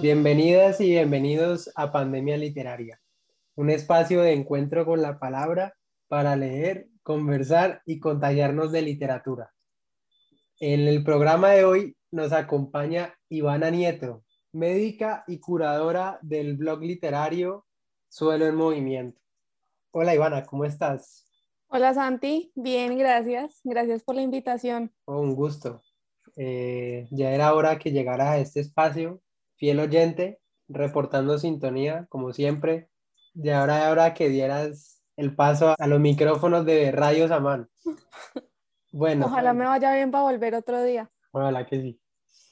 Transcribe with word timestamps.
Bienvenidas 0.00 0.82
y 0.82 0.90
bienvenidos 0.90 1.70
a 1.76 1.90
Pandemia 1.90 2.36
Literaria, 2.36 3.00
un 3.54 3.70
espacio 3.70 4.20
de 4.20 4.34
encuentro 4.34 4.84
con 4.84 5.00
la 5.00 5.18
palabra 5.18 5.76
para 6.08 6.36
leer, 6.36 6.88
conversar 7.02 7.80
y 7.86 8.00
contagiarnos 8.00 8.70
de 8.70 8.82
literatura. 8.82 9.54
En 10.60 10.80
el 10.80 11.02
programa 11.02 11.52
de 11.52 11.64
hoy 11.64 11.96
nos 12.10 12.32
acompaña 12.32 13.14
Ivana 13.30 13.70
Nieto, 13.70 14.24
médica 14.52 15.24
y 15.26 15.40
curadora 15.40 16.18
del 16.20 16.58
blog 16.58 16.82
literario 16.82 17.64
Suelo 18.10 18.46
en 18.46 18.56
Movimiento. 18.56 19.18
Hola 19.90 20.14
Ivana, 20.14 20.44
¿cómo 20.44 20.66
estás? 20.66 21.23
Hola 21.68 21.94
Santi, 21.94 22.52
bien, 22.54 22.96
gracias. 22.98 23.60
Gracias 23.64 24.04
por 24.04 24.14
la 24.14 24.22
invitación. 24.22 24.92
Oh, 25.06 25.20
un 25.20 25.34
gusto. 25.34 25.82
Eh, 26.36 27.08
ya 27.10 27.32
era 27.32 27.54
hora 27.54 27.78
que 27.78 27.92
llegara 27.92 28.32
a 28.32 28.38
este 28.38 28.60
espacio, 28.60 29.20
fiel 29.56 29.80
oyente, 29.80 30.40
reportando 30.68 31.38
sintonía, 31.38 32.06
como 32.08 32.32
siempre. 32.32 32.88
Ya 33.34 33.60
ahora 33.60 33.90
hora 33.90 34.14
que 34.14 34.28
dieras 34.28 35.02
el 35.16 35.34
paso 35.34 35.74
a 35.78 35.86
los 35.86 36.00
micrófonos 36.00 36.64
de 36.64 36.92
Radio 36.92 37.28
Samán. 37.28 37.68
Bueno. 38.96 39.26
Ojalá 39.26 39.52
me 39.52 39.64
vaya 39.64 39.92
bien 39.92 40.12
para 40.12 40.22
volver 40.22 40.54
otro 40.54 40.80
día. 40.80 41.10
Ojalá 41.32 41.66
que 41.66 41.82
sí. 41.82 42.00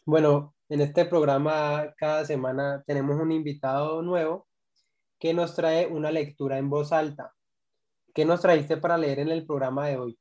Bueno, 0.04 0.56
en 0.68 0.80
este 0.80 1.04
programa 1.04 1.94
cada 1.96 2.24
semana 2.24 2.82
tenemos 2.84 3.20
un 3.20 3.30
invitado 3.30 4.02
nuevo 4.02 4.48
que 5.20 5.34
nos 5.34 5.54
trae 5.54 5.86
una 5.86 6.10
lectura 6.10 6.58
en 6.58 6.68
voz 6.68 6.90
alta. 6.90 7.32
¿Qué 8.14 8.26
nos 8.26 8.42
traíste 8.42 8.76
para 8.76 8.98
leer 8.98 9.20
en 9.20 9.28
el 9.28 9.46
programa 9.46 9.88
de 9.88 9.96
hoy? 9.96 10.18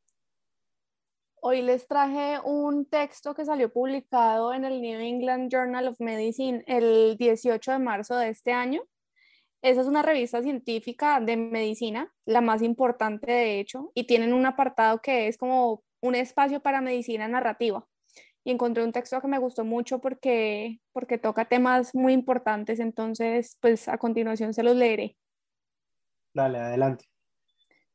Hoy 1.42 1.62
les 1.62 1.88
traje 1.88 2.40
un 2.46 2.86
texto 2.86 3.34
que 3.34 3.44
salió 3.44 3.74
publicado 3.74 4.54
en 4.54 4.64
el 4.64 4.82
New 4.82 5.00
England 5.00 5.52
Journal 5.52 5.88
of 5.90 6.00
Medicine 6.00 6.64
el 6.68 7.18
18 7.18 7.72
de 7.72 7.80
marzo 7.80 8.16
de 8.16 8.30
este 8.30 8.54
año. 8.54 8.84
Esa 9.62 9.82
es 9.82 9.88
una 9.88 10.04
revista 10.04 10.42
científica 10.42 11.20
de 11.20 11.36
medicina, 11.36 12.14
la 12.26 12.40
más 12.40 12.62
importante 12.62 13.30
de 13.30 13.60
hecho, 13.60 13.92
y 13.94 14.06
tienen 14.06 14.34
un 14.34 14.46
apartado 14.46 15.02
que 15.02 15.28
es 15.28 15.38
como 15.38 15.84
un 16.02 16.16
espacio 16.16 16.62
para 16.62 16.80
medicina 16.80 17.28
narrativa 17.28 17.86
y 18.44 18.52
encontré 18.52 18.84
un 18.84 18.92
texto 18.92 19.20
que 19.20 19.28
me 19.28 19.38
gustó 19.38 19.66
mucho 19.66 20.00
porque, 20.00 20.80
porque 20.94 21.18
toca 21.18 21.46
temas 21.46 21.94
muy 21.94 22.14
importantes, 22.14 22.80
entonces 22.80 23.58
pues 23.62 23.88
a 23.90 23.98
continuación 23.98 24.54
se 24.54 24.64
los 24.64 24.76
leeré. 24.76 25.18
Dale, 26.34 26.60
adelante. 26.60 27.06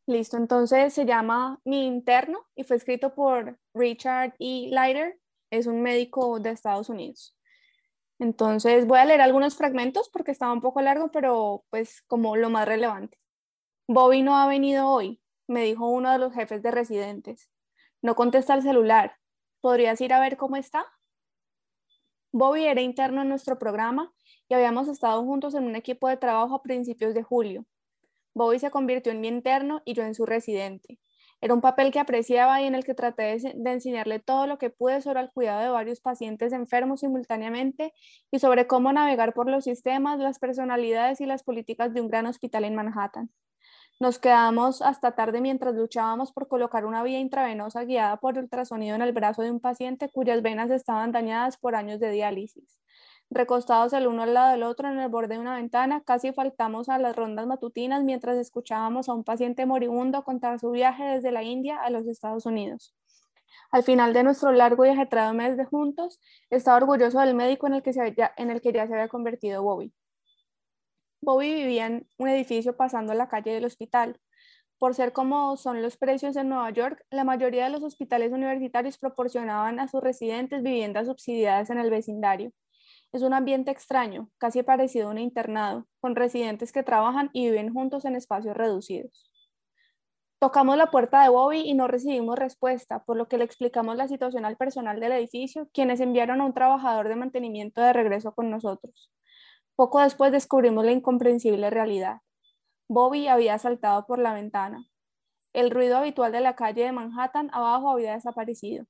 Listo, 0.06 0.36
entonces 0.36 0.94
se 0.94 1.04
llama 1.04 1.60
Mi 1.64 1.84
interno 1.84 2.46
y 2.54 2.64
fue 2.64 2.76
escrito 2.76 3.14
por 3.14 3.58
Richard 3.74 4.34
E. 4.38 4.68
Leiter, 4.70 5.18
es 5.50 5.66
un 5.66 5.82
médico 5.82 6.38
de 6.38 6.50
Estados 6.50 6.88
Unidos. 6.88 7.36
Entonces 8.18 8.86
voy 8.86 8.98
a 8.98 9.04
leer 9.04 9.20
algunos 9.20 9.56
fragmentos 9.56 10.08
porque 10.08 10.30
estaba 10.30 10.52
un 10.52 10.60
poco 10.60 10.80
largo, 10.80 11.10
pero 11.10 11.64
pues 11.70 12.02
como 12.06 12.36
lo 12.36 12.50
más 12.50 12.66
relevante. 12.66 13.18
Bobby 13.88 14.22
no 14.22 14.36
ha 14.36 14.48
venido 14.48 14.88
hoy, 14.88 15.20
me 15.46 15.64
dijo 15.64 15.88
uno 15.88 16.12
de 16.12 16.18
los 16.18 16.32
jefes 16.32 16.62
de 16.62 16.70
residentes. 16.70 17.50
No 18.00 18.14
contesta 18.14 18.54
el 18.54 18.62
celular, 18.62 19.16
¿Podrías 19.66 20.00
ir 20.00 20.12
a 20.12 20.20
ver 20.20 20.36
cómo 20.36 20.56
está? 20.56 20.86
Bobby 22.30 22.66
era 22.66 22.80
interno 22.80 23.22
en 23.22 23.28
nuestro 23.28 23.58
programa 23.58 24.12
y 24.48 24.54
habíamos 24.54 24.86
estado 24.86 25.24
juntos 25.24 25.54
en 25.54 25.64
un 25.64 25.74
equipo 25.74 26.08
de 26.08 26.16
trabajo 26.16 26.54
a 26.54 26.62
principios 26.62 27.14
de 27.14 27.24
julio. 27.24 27.66
Bobby 28.36 28.58
se 28.58 28.70
convirtió 28.70 29.12
en 29.12 29.22
mi 29.22 29.28
interno 29.28 29.80
y 29.86 29.94
yo 29.94 30.02
en 30.02 30.14
su 30.14 30.26
residente. 30.26 30.98
Era 31.40 31.54
un 31.54 31.62
papel 31.62 31.90
que 31.90 32.00
apreciaba 32.00 32.60
y 32.60 32.66
en 32.66 32.74
el 32.74 32.84
que 32.84 32.92
traté 32.92 33.38
de, 33.38 33.70
enseñarle 33.70 34.18
todo 34.18 34.46
lo 34.46 34.58
que 34.58 34.68
pude 34.68 35.00
sobre 35.00 35.20
el 35.20 35.30
cuidado 35.30 35.62
de 35.62 35.70
varios 35.70 36.00
pacientes 36.00 36.52
enfermos 36.52 37.00
simultáneamente 37.00 37.94
y 38.30 38.38
sobre 38.38 38.66
cómo 38.66 38.92
navegar 38.92 39.32
por 39.32 39.48
los 39.48 39.64
sistemas, 39.64 40.18
las 40.18 40.38
personalidades 40.38 41.22
y 41.22 41.26
las 41.26 41.44
políticas 41.44 41.94
de 41.94 42.02
un 42.02 42.08
gran 42.08 42.26
hospital 42.26 42.64
en 42.64 42.74
Manhattan. 42.74 43.30
Nos 44.00 44.18
quedamos 44.18 44.82
hasta 44.82 45.14
tarde 45.14 45.40
mientras 45.40 45.74
luchábamos 45.74 46.30
por 46.30 46.46
colocar 46.46 46.84
una 46.84 47.02
vía 47.02 47.18
intravenosa 47.18 47.84
guiada 47.84 48.18
por 48.18 48.36
ultrasonido 48.36 48.96
en 48.96 49.00
el 49.00 49.12
brazo 49.12 49.40
de 49.40 49.50
un 49.50 49.60
paciente 49.60 50.10
cuyas 50.10 50.42
venas 50.42 50.70
estaban 50.70 51.10
dañadas 51.10 51.56
por 51.56 51.74
años 51.74 52.00
de 52.00 52.10
diálisis. 52.10 52.78
Recostados 53.30 53.92
el 53.92 54.06
uno 54.06 54.22
al 54.22 54.34
lado 54.34 54.52
del 54.52 54.62
otro 54.62 54.88
en 54.88 54.98
el 55.00 55.08
borde 55.08 55.34
de 55.34 55.40
una 55.40 55.56
ventana, 55.56 56.00
casi 56.00 56.32
faltamos 56.32 56.88
a 56.88 56.98
las 56.98 57.16
rondas 57.16 57.46
matutinas 57.46 58.04
mientras 58.04 58.36
escuchábamos 58.36 59.08
a 59.08 59.14
un 59.14 59.24
paciente 59.24 59.66
moribundo 59.66 60.22
contar 60.22 60.60
su 60.60 60.70
viaje 60.70 61.02
desde 61.04 61.32
la 61.32 61.42
India 61.42 61.76
a 61.80 61.90
los 61.90 62.06
Estados 62.06 62.46
Unidos. 62.46 62.94
Al 63.72 63.82
final 63.82 64.12
de 64.12 64.22
nuestro 64.22 64.52
largo 64.52 64.86
y 64.86 64.90
ajetreado 64.90 65.34
mes 65.34 65.56
de 65.56 65.64
juntos, 65.64 66.20
estaba 66.50 66.76
orgulloso 66.76 67.18
del 67.20 67.34
médico 67.34 67.66
en 67.66 67.74
el 67.74 67.82
que, 67.82 67.90
en 68.36 68.50
el 68.50 68.60
que 68.60 68.72
ya 68.72 68.86
se 68.86 68.94
había 68.94 69.08
convertido 69.08 69.62
Bobby. 69.62 69.92
Bobby 71.20 71.52
vivía 71.54 71.86
en 71.86 72.08
un 72.18 72.28
edificio 72.28 72.76
pasando 72.76 73.12
la 73.12 73.28
calle 73.28 73.52
del 73.52 73.64
hospital. 73.64 74.20
Por 74.78 74.94
ser 74.94 75.12
como 75.12 75.56
son 75.56 75.82
los 75.82 75.96
precios 75.96 76.36
en 76.36 76.48
Nueva 76.48 76.70
York, 76.70 77.04
la 77.10 77.24
mayoría 77.24 77.64
de 77.64 77.70
los 77.70 77.82
hospitales 77.82 78.32
universitarios 78.32 78.98
proporcionaban 78.98 79.80
a 79.80 79.88
sus 79.88 80.00
residentes 80.02 80.62
viviendas 80.62 81.08
subsidiadas 81.08 81.70
en 81.70 81.78
el 81.78 81.90
vecindario. 81.90 82.52
Es 83.16 83.22
un 83.22 83.32
ambiente 83.32 83.70
extraño, 83.70 84.28
casi 84.36 84.62
parecido 84.62 85.08
a 85.08 85.10
un 85.10 85.16
internado, 85.16 85.86
con 86.00 86.16
residentes 86.16 86.70
que 86.70 86.82
trabajan 86.82 87.30
y 87.32 87.46
viven 87.46 87.72
juntos 87.72 88.04
en 88.04 88.14
espacios 88.14 88.54
reducidos. 88.54 89.32
Tocamos 90.38 90.76
la 90.76 90.90
puerta 90.90 91.22
de 91.22 91.30
Bobby 91.30 91.60
y 91.60 91.72
no 91.72 91.88
recibimos 91.88 92.38
respuesta, 92.38 93.04
por 93.04 93.16
lo 93.16 93.26
que 93.26 93.38
le 93.38 93.44
explicamos 93.44 93.96
la 93.96 94.06
situación 94.06 94.44
al 94.44 94.58
personal 94.58 95.00
del 95.00 95.12
edificio, 95.12 95.66
quienes 95.72 96.00
enviaron 96.00 96.42
a 96.42 96.44
un 96.44 96.52
trabajador 96.52 97.08
de 97.08 97.16
mantenimiento 97.16 97.80
de 97.80 97.94
regreso 97.94 98.34
con 98.34 98.50
nosotros. 98.50 99.10
Poco 99.76 100.02
después 100.02 100.30
descubrimos 100.30 100.84
la 100.84 100.92
incomprensible 100.92 101.70
realidad. 101.70 102.18
Bobby 102.86 103.28
había 103.28 103.58
saltado 103.58 104.04
por 104.04 104.18
la 104.18 104.34
ventana. 104.34 104.90
El 105.54 105.70
ruido 105.70 105.96
habitual 105.96 106.32
de 106.32 106.42
la 106.42 106.54
calle 106.54 106.82
de 106.82 106.92
Manhattan 106.92 107.48
abajo 107.54 107.92
había 107.92 108.12
desaparecido. 108.12 108.84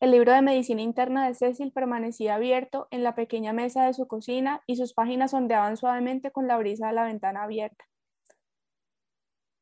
El 0.00 0.12
libro 0.12 0.32
de 0.32 0.42
medicina 0.42 0.80
interna 0.80 1.26
de 1.26 1.34
Cecil 1.34 1.72
permanecía 1.72 2.36
abierto 2.36 2.86
en 2.92 3.02
la 3.02 3.16
pequeña 3.16 3.52
mesa 3.52 3.84
de 3.84 3.94
su 3.94 4.06
cocina 4.06 4.62
y 4.66 4.76
sus 4.76 4.94
páginas 4.94 5.34
ondeaban 5.34 5.76
suavemente 5.76 6.30
con 6.30 6.46
la 6.46 6.56
brisa 6.56 6.86
de 6.86 6.92
la 6.92 7.04
ventana 7.04 7.42
abierta. 7.42 7.84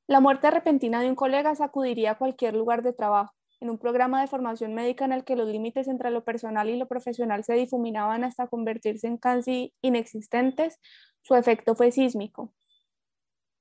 La 0.07 0.21
muerte 0.21 0.51
repentina 0.51 1.01
de 1.01 1.09
un 1.09 1.15
colega 1.15 1.55
sacudiría 1.55 2.17
cualquier 2.17 2.55
lugar 2.55 2.83
de 2.83 2.93
trabajo 2.93 3.33
en 3.61 3.71
un 3.71 3.79
programa 3.79 4.21
de 4.21 4.27
formación 4.27 4.75
médica 4.75 5.07
en 5.07 5.13
el 5.13 5.25
que 5.25 5.37
los 5.37 5.49
límites 5.49 5.89
entre 5.89 6.11
lo 6.11 6.23
personal 6.23 6.69
y 6.69 6.77
lo 6.77 6.87
profesional 6.87 7.43
se 7.43 7.55
difuminaban 7.55 8.23
hasta 8.23 8.47
convertirse 8.47 9.07
en 9.07 9.17
casi 9.17 9.73
inexistentes, 9.81 10.79
su 11.23 11.35
efecto 11.35 11.75
fue 11.75 11.91
sísmico. 11.91 12.53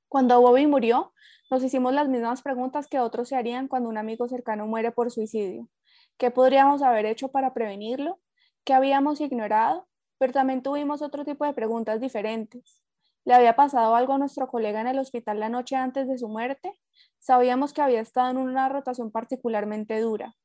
Cuando 0.09 0.41
Bobby 0.41 0.67
murió, 0.67 1.13
nos 1.49 1.63
hicimos 1.63 1.93
las 1.93 2.09
mismas 2.09 2.41
preguntas 2.41 2.87
que 2.87 2.99
otros 2.99 3.29
se 3.29 3.35
harían 3.35 3.67
cuando 3.69 3.87
un 3.87 3.97
amigo 3.97 4.27
cercano 4.27 4.67
muere 4.67 4.91
por 4.91 5.11
suicidio. 5.11 5.69
¿Qué 6.17 6.31
podríamos 6.31 6.81
haber 6.81 7.05
hecho 7.05 7.29
para 7.29 7.53
prevenirlo? 7.53 8.19
¿Qué 8.63 8.73
habíamos 8.73 9.19
ignorado? 9.19 9.87
Pero 10.17 10.31
también 10.31 10.63
tuvimos 10.63 11.01
otro 11.01 11.25
tipo 11.25 11.45
de 11.45 11.53
preguntas 11.53 11.99
diferentes. 11.99 12.81
¿Le 13.25 13.33
había 13.33 13.55
pasado 13.55 13.95
algo 13.95 14.13
a 14.13 14.17
nuestro 14.17 14.47
colega 14.47 14.79
en 14.79 14.87
el 14.87 14.99
hospital 14.99 15.39
la 15.39 15.49
noche 15.49 15.75
antes 15.75 16.07
de 16.07 16.17
su 16.17 16.29
muerte? 16.29 16.79
Sabíamos 17.19 17.73
que 17.73 17.81
había 17.81 17.99
estado 17.99 18.29
en 18.29 18.37
una 18.37 18.69
rotación 18.69 19.11
particularmente 19.11 19.99
dura. 19.99 20.35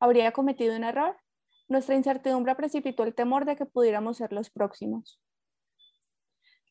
¿Habría 0.00 0.32
cometido 0.32 0.74
un 0.74 0.82
error? 0.82 1.16
Nuestra 1.68 1.94
incertidumbre 1.94 2.54
precipitó 2.54 3.04
el 3.04 3.14
temor 3.14 3.44
de 3.44 3.56
que 3.56 3.66
pudiéramos 3.66 4.16
ser 4.16 4.32
los 4.32 4.50
próximos. 4.50 5.20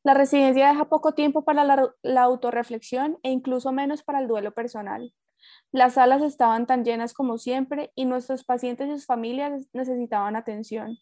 La 0.03 0.13
residencia 0.13 0.67
deja 0.67 0.89
poco 0.89 1.13
tiempo 1.13 1.45
para 1.45 1.63
la, 1.63 1.89
la, 2.01 2.23
autorreflexión 2.23 3.17
e 3.23 3.31
incluso 3.31 3.71
menos 3.71 4.03
para 4.03 4.19
el 4.19 4.27
duelo 4.27 4.53
personal. 4.53 5.13
Las 5.71 5.95
salas 5.95 6.21
estaban 6.21 6.65
tan 6.65 6.85
llenas 6.85 7.13
como 7.13 7.37
siempre 7.37 7.91
y 7.95 8.05
nuestros 8.05 8.43
pacientes 8.43 8.87
y 8.87 8.91
sus 8.93 9.05
familias 9.05 9.67
necesitaban 9.73 10.35
atención. 10.35 10.97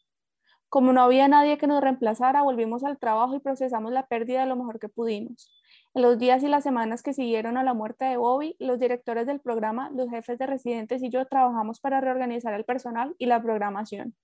Como 0.69 0.91
no 0.91 1.03
había 1.03 1.27
nadie 1.27 1.59
que 1.59 1.67
nos 1.67 1.81
reemplazara, 1.81 2.41
volvimos 2.41 2.83
al 2.83 2.97
trabajo 2.97 3.35
y 3.35 3.39
procesamos 3.39 3.91
la 3.91 4.07
pérdida 4.07 4.47
lo 4.47 4.55
mejor 4.55 4.79
que 4.79 4.89
pudimos. 4.89 5.51
En 5.93 6.01
los 6.01 6.17
días 6.17 6.41
y 6.41 6.47
las 6.47 6.63
semanas 6.63 7.03
que 7.03 7.13
siguieron 7.13 7.57
a 7.57 7.63
la 7.63 7.75
muerte 7.75 8.05
de 8.05 8.17
Bobby, 8.17 8.55
los 8.57 8.79
directores 8.79 9.27
del 9.27 9.39
programa, 9.39 9.91
los 9.91 10.09
jefes 10.09 10.39
de 10.39 10.47
residentes 10.47 11.03
y 11.03 11.11
yo 11.11 11.27
trabajamos 11.27 11.79
para 11.79 12.01
reorganizar 12.01 12.55
el 12.55 12.65
personal 12.65 13.13
y 13.19 13.27
la 13.27 13.39
programación. 13.43 14.15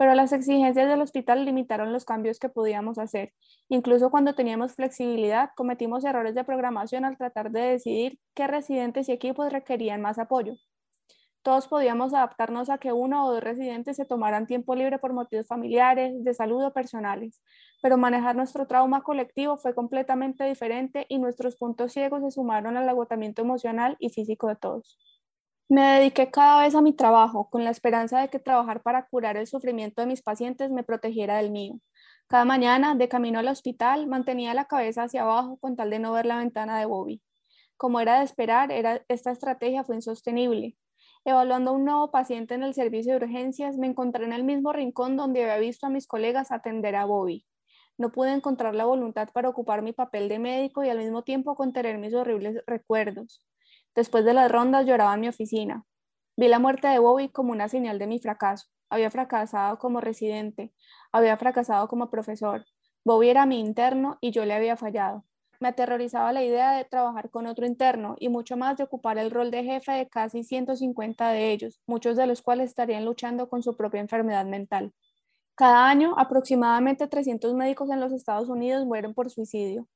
Pero 0.00 0.14
las 0.14 0.32
exigencias 0.32 0.88
del 0.88 1.02
hospital 1.02 1.44
limitaron 1.44 1.92
los 1.92 2.06
cambios 2.06 2.38
que 2.38 2.48
podíamos 2.48 2.98
hacer. 2.98 3.34
Incluso 3.68 4.10
cuando 4.10 4.34
teníamos 4.34 4.72
flexibilidad, 4.72 5.50
cometimos 5.54 6.06
errores 6.06 6.34
de 6.34 6.42
programación 6.42 7.04
al 7.04 7.18
tratar 7.18 7.50
de 7.50 7.60
decidir 7.60 8.18
qué 8.34 8.46
residentes 8.46 9.10
y 9.10 9.12
equipos 9.12 9.52
requerían 9.52 10.00
más 10.00 10.18
apoyo. 10.18 10.54
Todos 11.42 11.68
podíamos 11.68 12.14
adaptarnos 12.14 12.70
a 12.70 12.78
que 12.78 12.94
uno 12.94 13.26
o 13.26 13.32
dos 13.34 13.44
residentes 13.44 13.98
se 13.98 14.06
tomaran 14.06 14.46
tiempo 14.46 14.74
libre 14.74 14.98
por 14.98 15.12
motivos 15.12 15.46
familiares, 15.46 16.24
de 16.24 16.32
salud 16.32 16.64
o 16.64 16.72
personales, 16.72 17.42
pero 17.82 17.98
manejar 17.98 18.34
nuestro 18.34 18.66
trauma 18.66 19.02
colectivo 19.02 19.58
fue 19.58 19.74
completamente 19.74 20.44
diferente 20.44 21.04
y 21.10 21.18
nuestros 21.18 21.56
puntos 21.56 21.92
ciegos 21.92 22.22
se 22.22 22.30
sumaron 22.30 22.78
al 22.78 22.88
agotamiento 22.88 23.42
emocional 23.42 23.98
y 23.98 24.08
físico 24.08 24.48
de 24.48 24.56
todos. 24.56 24.96
Me 25.70 25.82
dediqué 25.82 26.30
cada 26.32 26.62
vez 26.62 26.74
a 26.74 26.82
mi 26.82 26.92
trabajo 26.92 27.48
con 27.48 27.62
la 27.62 27.70
esperanza 27.70 28.20
de 28.20 28.28
que 28.28 28.40
trabajar 28.40 28.82
para 28.82 29.06
curar 29.06 29.36
el 29.36 29.46
sufrimiento 29.46 30.02
de 30.02 30.08
mis 30.08 30.20
pacientes 30.20 30.70
me 30.70 30.82
protegiera 30.82 31.36
del 31.36 31.52
mío. 31.52 31.78
Cada 32.26 32.44
mañana, 32.44 32.96
de 32.96 33.08
camino 33.08 33.38
al 33.38 33.46
hospital, 33.46 34.08
mantenía 34.08 34.52
la 34.52 34.64
cabeza 34.64 35.04
hacia 35.04 35.22
abajo 35.22 35.58
con 35.58 35.76
tal 35.76 35.90
de 35.90 36.00
no 36.00 36.12
ver 36.12 36.26
la 36.26 36.38
ventana 36.38 36.78
de 36.80 36.86
Bobby. 36.86 37.22
Como 37.76 38.00
era 38.00 38.18
de 38.18 38.24
esperar, 38.24 38.72
era, 38.72 39.02
esta 39.08 39.30
estrategia 39.30 39.84
fue 39.84 39.94
insostenible. 39.94 40.76
Evaluando 41.24 41.70
a 41.70 41.74
un 41.74 41.84
nuevo 41.84 42.10
paciente 42.10 42.54
en 42.54 42.64
el 42.64 42.74
servicio 42.74 43.12
de 43.12 43.24
urgencias, 43.26 43.78
me 43.78 43.86
encontré 43.86 44.24
en 44.24 44.32
el 44.32 44.42
mismo 44.42 44.72
rincón 44.72 45.16
donde 45.16 45.44
había 45.44 45.58
visto 45.58 45.86
a 45.86 45.90
mis 45.90 46.08
colegas 46.08 46.50
atender 46.50 46.96
a 46.96 47.04
Bobby. 47.04 47.46
No 47.96 48.10
pude 48.10 48.32
encontrar 48.32 48.74
la 48.74 48.86
voluntad 48.86 49.28
para 49.32 49.48
ocupar 49.48 49.82
mi 49.82 49.92
papel 49.92 50.28
de 50.28 50.40
médico 50.40 50.82
y 50.82 50.88
al 50.88 50.98
mismo 50.98 51.22
tiempo 51.22 51.54
contener 51.54 51.98
mis 51.98 52.14
horribles 52.14 52.60
recuerdos. 52.66 53.46
Después 53.94 54.24
de 54.24 54.34
las 54.34 54.50
rondas 54.50 54.86
lloraba 54.86 55.14
en 55.14 55.20
mi 55.20 55.28
oficina. 55.28 55.84
Vi 56.36 56.48
la 56.48 56.58
muerte 56.58 56.88
de 56.88 56.98
Bobby 56.98 57.28
como 57.28 57.52
una 57.52 57.68
señal 57.68 57.98
de 57.98 58.06
mi 58.06 58.18
fracaso. 58.18 58.66
Había 58.88 59.10
fracasado 59.10 59.78
como 59.78 60.00
residente, 60.00 60.72
había 61.12 61.36
fracasado 61.36 61.88
como 61.88 62.10
profesor. 62.10 62.64
Bobby 63.04 63.30
era 63.30 63.46
mi 63.46 63.60
interno 63.60 64.18
y 64.20 64.30
yo 64.30 64.44
le 64.44 64.54
había 64.54 64.76
fallado. 64.76 65.24
Me 65.60 65.68
aterrorizaba 65.68 66.32
la 66.32 66.42
idea 66.42 66.72
de 66.72 66.84
trabajar 66.84 67.30
con 67.30 67.46
otro 67.46 67.66
interno 67.66 68.16
y 68.18 68.30
mucho 68.30 68.56
más 68.56 68.78
de 68.78 68.84
ocupar 68.84 69.18
el 69.18 69.30
rol 69.30 69.50
de 69.50 69.62
jefe 69.64 69.92
de 69.92 70.08
casi 70.08 70.42
150 70.42 71.28
de 71.30 71.52
ellos, 71.52 71.80
muchos 71.86 72.16
de 72.16 72.26
los 72.26 72.40
cuales 72.40 72.70
estarían 72.70 73.04
luchando 73.04 73.48
con 73.48 73.62
su 73.62 73.76
propia 73.76 74.00
enfermedad 74.00 74.46
mental. 74.46 74.94
Cada 75.54 75.90
año, 75.90 76.14
aproximadamente 76.16 77.06
300 77.06 77.52
médicos 77.52 77.90
en 77.90 78.00
los 78.00 78.12
Estados 78.12 78.48
Unidos 78.48 78.86
mueren 78.86 79.12
por 79.12 79.28
suicidio. 79.28 79.86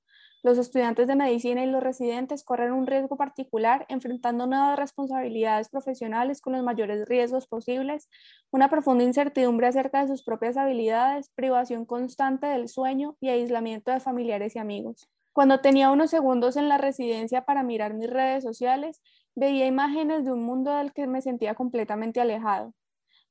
Los 0.45 0.59
estudiantes 0.59 1.07
de 1.07 1.17
medicina 1.17 1.65
y 1.65 1.71
los 1.71 1.83
residentes 1.83 2.45
corren 2.45 2.75
un 2.75 2.87
riesgo 2.87 3.17
particular 3.17 3.87
enfrentando 3.89 4.47
nuevas 4.47 4.79
responsabilidades 4.79 5.71
profesionales 5.71 6.43
con 6.43 6.53
los 6.53 6.63
mayores 6.63 7.09
riesgos 7.09 7.47
posibles, 7.47 8.11
una 8.51 8.69
profunda 8.69 9.05
incertidumbre 9.05 9.69
acerca 9.69 10.03
de 10.03 10.09
sus 10.09 10.23
propias 10.23 10.59
habilidades, 10.59 11.31
privación 11.31 11.87
constante 11.87 12.47
del 12.47 12.69
sueño 12.69 13.17
y 13.23 13.31
aislamiento 13.31 13.91
de 13.91 14.01
familiares 14.01 14.55
y 14.55 14.59
amigos. 14.59 15.09
Cuando 15.33 15.63
tenía 15.63 15.91
unos 15.91 16.11
segundos 16.11 16.59
en 16.59 16.69
la 16.69 16.77
residencia 16.77 17.47
para 17.47 17.63
mirar 17.63 17.95
mis 17.95 18.11
redes 18.11 18.45
sociales, 18.45 19.01
veía 19.35 19.65
imágenes 19.65 20.27
de 20.27 20.33
un 20.33 20.45
mundo 20.45 20.77
del 20.77 20.93
que 20.93 21.07
me 21.07 21.23
sentía 21.23 21.55
completamente 21.55 22.21
alejado. 22.21 22.75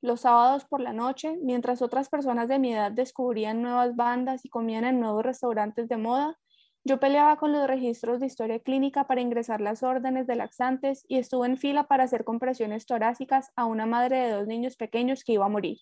Los 0.02 0.22
sábados 0.22 0.66
por 0.66 0.82
la 0.82 0.94
noche, 0.94 1.38
mientras 1.44 1.84
otras 1.84 2.10
personas 2.10 2.48
de 2.48 2.58
mi 2.58 2.74
edad 2.74 2.92
descubrían 2.92 3.62
nuevas 3.62 3.96
bandas 3.96 4.46
y 4.46 4.50
comían 4.50 4.84
en 4.84 5.00
nuevos 5.00 5.24
restaurantes 5.24 5.88
de 5.88 5.98
moda, 5.98 6.40
yo 6.86 7.00
peleaba 7.00 7.38
con 7.38 7.54
los 7.54 7.66
registros 7.66 8.20
de 8.20 8.26
historia 8.26 8.60
clínica 8.60 9.08
para 9.08 9.22
ingresar 9.22 9.62
las 9.62 9.84
órdenes 9.84 10.28
de 10.28 10.36
laxantes 10.36 11.06
y 11.08 11.18
estuve 11.18 11.48
en 11.48 11.58
fila 11.58 11.86
para 11.86 12.04
hacer 12.04 12.26
compresiones 12.26 12.86
torácicas 12.86 13.52
a 13.56 13.66
una 13.66 13.86
madre 13.86 14.18
de 14.18 14.32
dos 14.32 14.48
niños 14.48 14.76
pequeños 14.76 15.24
que 15.24 15.34
iba 15.34 15.46
a 15.46 15.50
morir. 15.50 15.78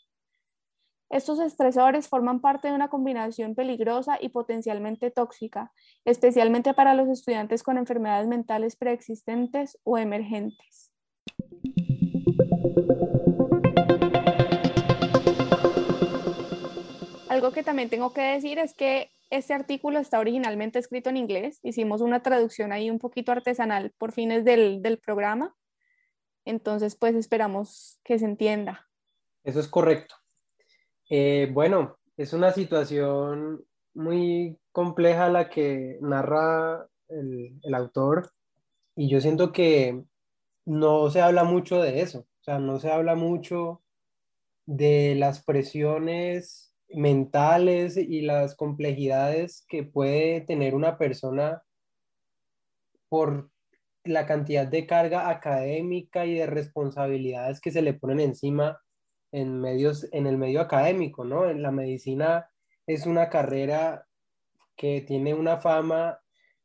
Estos 1.10 1.40
estresores 1.40 2.08
forman 2.08 2.40
parte 2.40 2.68
de 2.68 2.76
una 2.76 2.88
combinación 2.88 3.56
peligrosa 3.56 4.18
y 4.22 4.30
potencialmente 4.30 5.10
tóxica, 5.12 5.74
especialmente 6.06 6.74
para 6.74 6.94
los 6.94 7.10
estudiantes 7.10 7.64
con 7.64 7.78
enfermedades 7.78 8.28
mentales 8.28 8.76
preexistentes 8.76 9.78
o 9.84 9.98
emergentes. 9.98 10.92
Algo 17.28 17.52
que 17.52 17.64
también 17.64 17.90
tengo 17.90 18.14
que 18.14 18.22
decir 18.22 18.60
es 18.60 18.74
que 18.74 19.10
este 19.32 19.54
artículo 19.54 19.98
está 19.98 20.20
originalmente 20.20 20.78
escrito 20.78 21.10
en 21.10 21.18
inglés. 21.18 21.60
Hicimos 21.64 22.02
una 22.02 22.22
traducción 22.22 22.72
ahí 22.72 22.90
un 22.90 23.00
poquito 23.00 23.32
artesanal 23.32 23.94
por 23.98 24.12
fines 24.12 24.44
del, 24.44 25.00
programa. 25.04 25.56
Entonces, 26.44 26.96
pues 26.98 27.16
esperamos 27.16 28.00
que 28.04 28.20
se 28.20 28.26
entienda. 28.26 28.90
Eso 29.44 29.62
es 29.62 29.68
correcto. 29.70 30.16
Eh, 31.10 31.50
bueno, 31.54 31.98
es 32.18 32.34
una 32.34 32.52
situación 32.52 33.64
muy 33.94 34.60
compleja 34.72 35.30
la 35.30 35.50
que 35.50 35.98
narra 36.02 36.88
el, 37.08 37.58
el, 37.64 37.74
autor 37.74 38.32
y 38.96 39.10
yo 39.10 39.20
siento 39.22 39.52
que 39.52 40.04
no 40.66 41.10
se 41.10 41.22
habla 41.22 41.44
mucho 41.44 41.82
de 41.82 42.02
eso, 42.02 42.20
o 42.20 42.44
sea, 42.44 42.60
no 42.60 42.80
se 42.80 42.90
habla 42.90 43.16
mucho 43.16 43.82
de 44.66 45.16
las 45.16 45.44
presiones 45.44 46.71
mentales 46.94 47.98
y 47.98 48.22
las 48.22 48.56
complejidades 48.56 49.66
que 49.68 49.84
puede 49.84 50.42
tener 50.42 50.76
una 50.76 50.98
persona 50.98 51.64
por 53.10 53.50
la 54.04 54.26
cantidad 54.26 54.68
de 54.68 54.88
carga 54.88 55.30
académica 55.30 56.26
y 56.26 56.36
de 56.36 56.48
responsabilidades 56.48 57.62
que 57.62 57.72
se 57.72 57.82
le 57.82 57.94
ponen 57.94 58.20
encima 58.20 58.82
en 59.32 59.60
medios 59.62 60.08
en 60.12 60.28
el 60.28 60.38
medio 60.38 60.62
académico, 60.62 61.24
¿no? 61.24 61.50
En 61.50 61.62
la 61.62 61.72
medicina 61.72 62.50
es 62.88 63.06
una 63.06 63.30
carrera 63.30 64.08
que 64.76 65.02
tiene 65.02 65.34
una 65.34 65.58
fama 65.58 66.20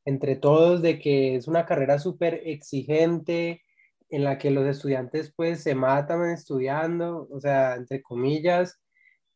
entre 0.05 0.37
todos 0.37 0.83
de 0.83 0.99
que 0.99 1.37
es 1.37 1.49
una 1.49 1.67
carrera 1.67 1.99
súper 1.99 2.43
exigente 2.45 3.63
en 4.09 4.25
la 4.25 4.39
que 4.39 4.51
los 4.51 4.67
estudiantes 4.67 5.33
pues 5.37 5.63
se 5.63 5.75
matan 5.75 6.31
estudiando, 6.31 7.29
o 7.31 7.41
sea, 7.41 7.75
entre 7.75 8.03
comillas, 8.03 8.81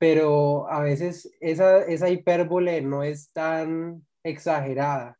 pero 0.01 0.67
a 0.71 0.81
veces 0.81 1.31
esa, 1.41 1.83
esa 1.85 2.09
hipérbole 2.09 2.81
no 2.81 3.03
es 3.03 3.31
tan 3.33 4.07
exagerada. 4.23 5.19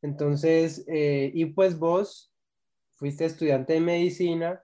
Entonces, 0.00 0.86
eh, 0.88 1.30
y 1.34 1.46
pues 1.46 1.78
vos 1.78 2.32
fuiste 2.96 3.26
estudiante 3.26 3.74
de 3.74 3.80
medicina, 3.80 4.62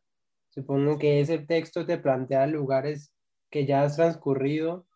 supongo 0.51 0.99
que 0.99 1.21
ese 1.21 1.39
texto 1.39 1.87
te 1.87 1.99
plantea 1.99 2.47
lugares 2.47 3.13
que 3.51 3.67
ya 3.67 3.83
has 3.85 3.97
transcurrido. 3.97 4.87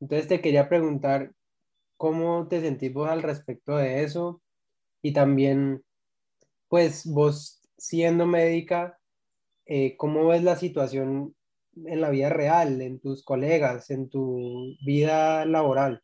Entonces 0.00 0.28
te 0.28 0.40
quería 0.40 0.68
preguntar 0.68 1.32
cómo 1.96 2.48
te 2.48 2.60
sentís 2.62 2.94
vos 2.94 3.10
al 3.10 3.24
respecto 3.24 3.76
de 3.76 4.04
eso 4.04 4.42
y 5.02 5.12
también, 5.14 5.84
pues 6.68 7.06
vos 7.06 7.62
siendo 7.78 8.26
médica, 8.26 8.98
eh, 9.66 9.96
¿cómo 9.98 10.28
ves 10.28 10.44
la 10.44 10.56
situación 10.56 11.35
en 11.84 12.00
la 12.00 12.10
vida 12.10 12.30
real, 12.30 12.80
en 12.80 13.00
tus 13.00 13.24
colegas, 13.24 13.90
en 13.90 14.08
tu 14.08 14.74
vida 14.84 15.44
laboral. 15.44 16.02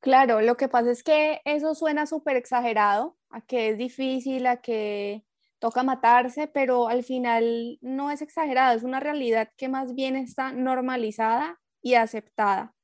Claro, 0.00 0.40
lo 0.40 0.56
que 0.56 0.68
pasa 0.68 0.90
es 0.90 1.02
que 1.02 1.40
eso 1.44 1.74
suena 1.74 2.06
súper 2.06 2.36
exagerado, 2.36 3.16
a 3.30 3.40
que 3.40 3.70
es 3.70 3.78
difícil, 3.78 4.46
a 4.46 4.58
que 4.58 5.24
toca 5.58 5.82
matarse, 5.82 6.46
pero 6.46 6.88
al 6.88 7.02
final 7.02 7.78
no 7.80 8.10
es 8.10 8.22
exagerado, 8.22 8.76
es 8.76 8.84
una 8.84 9.00
realidad 9.00 9.50
que 9.56 9.68
más 9.68 9.94
bien 9.94 10.14
está 10.16 10.52
normalizada 10.52 11.60
y 11.82 11.94
aceptada. 11.94 12.74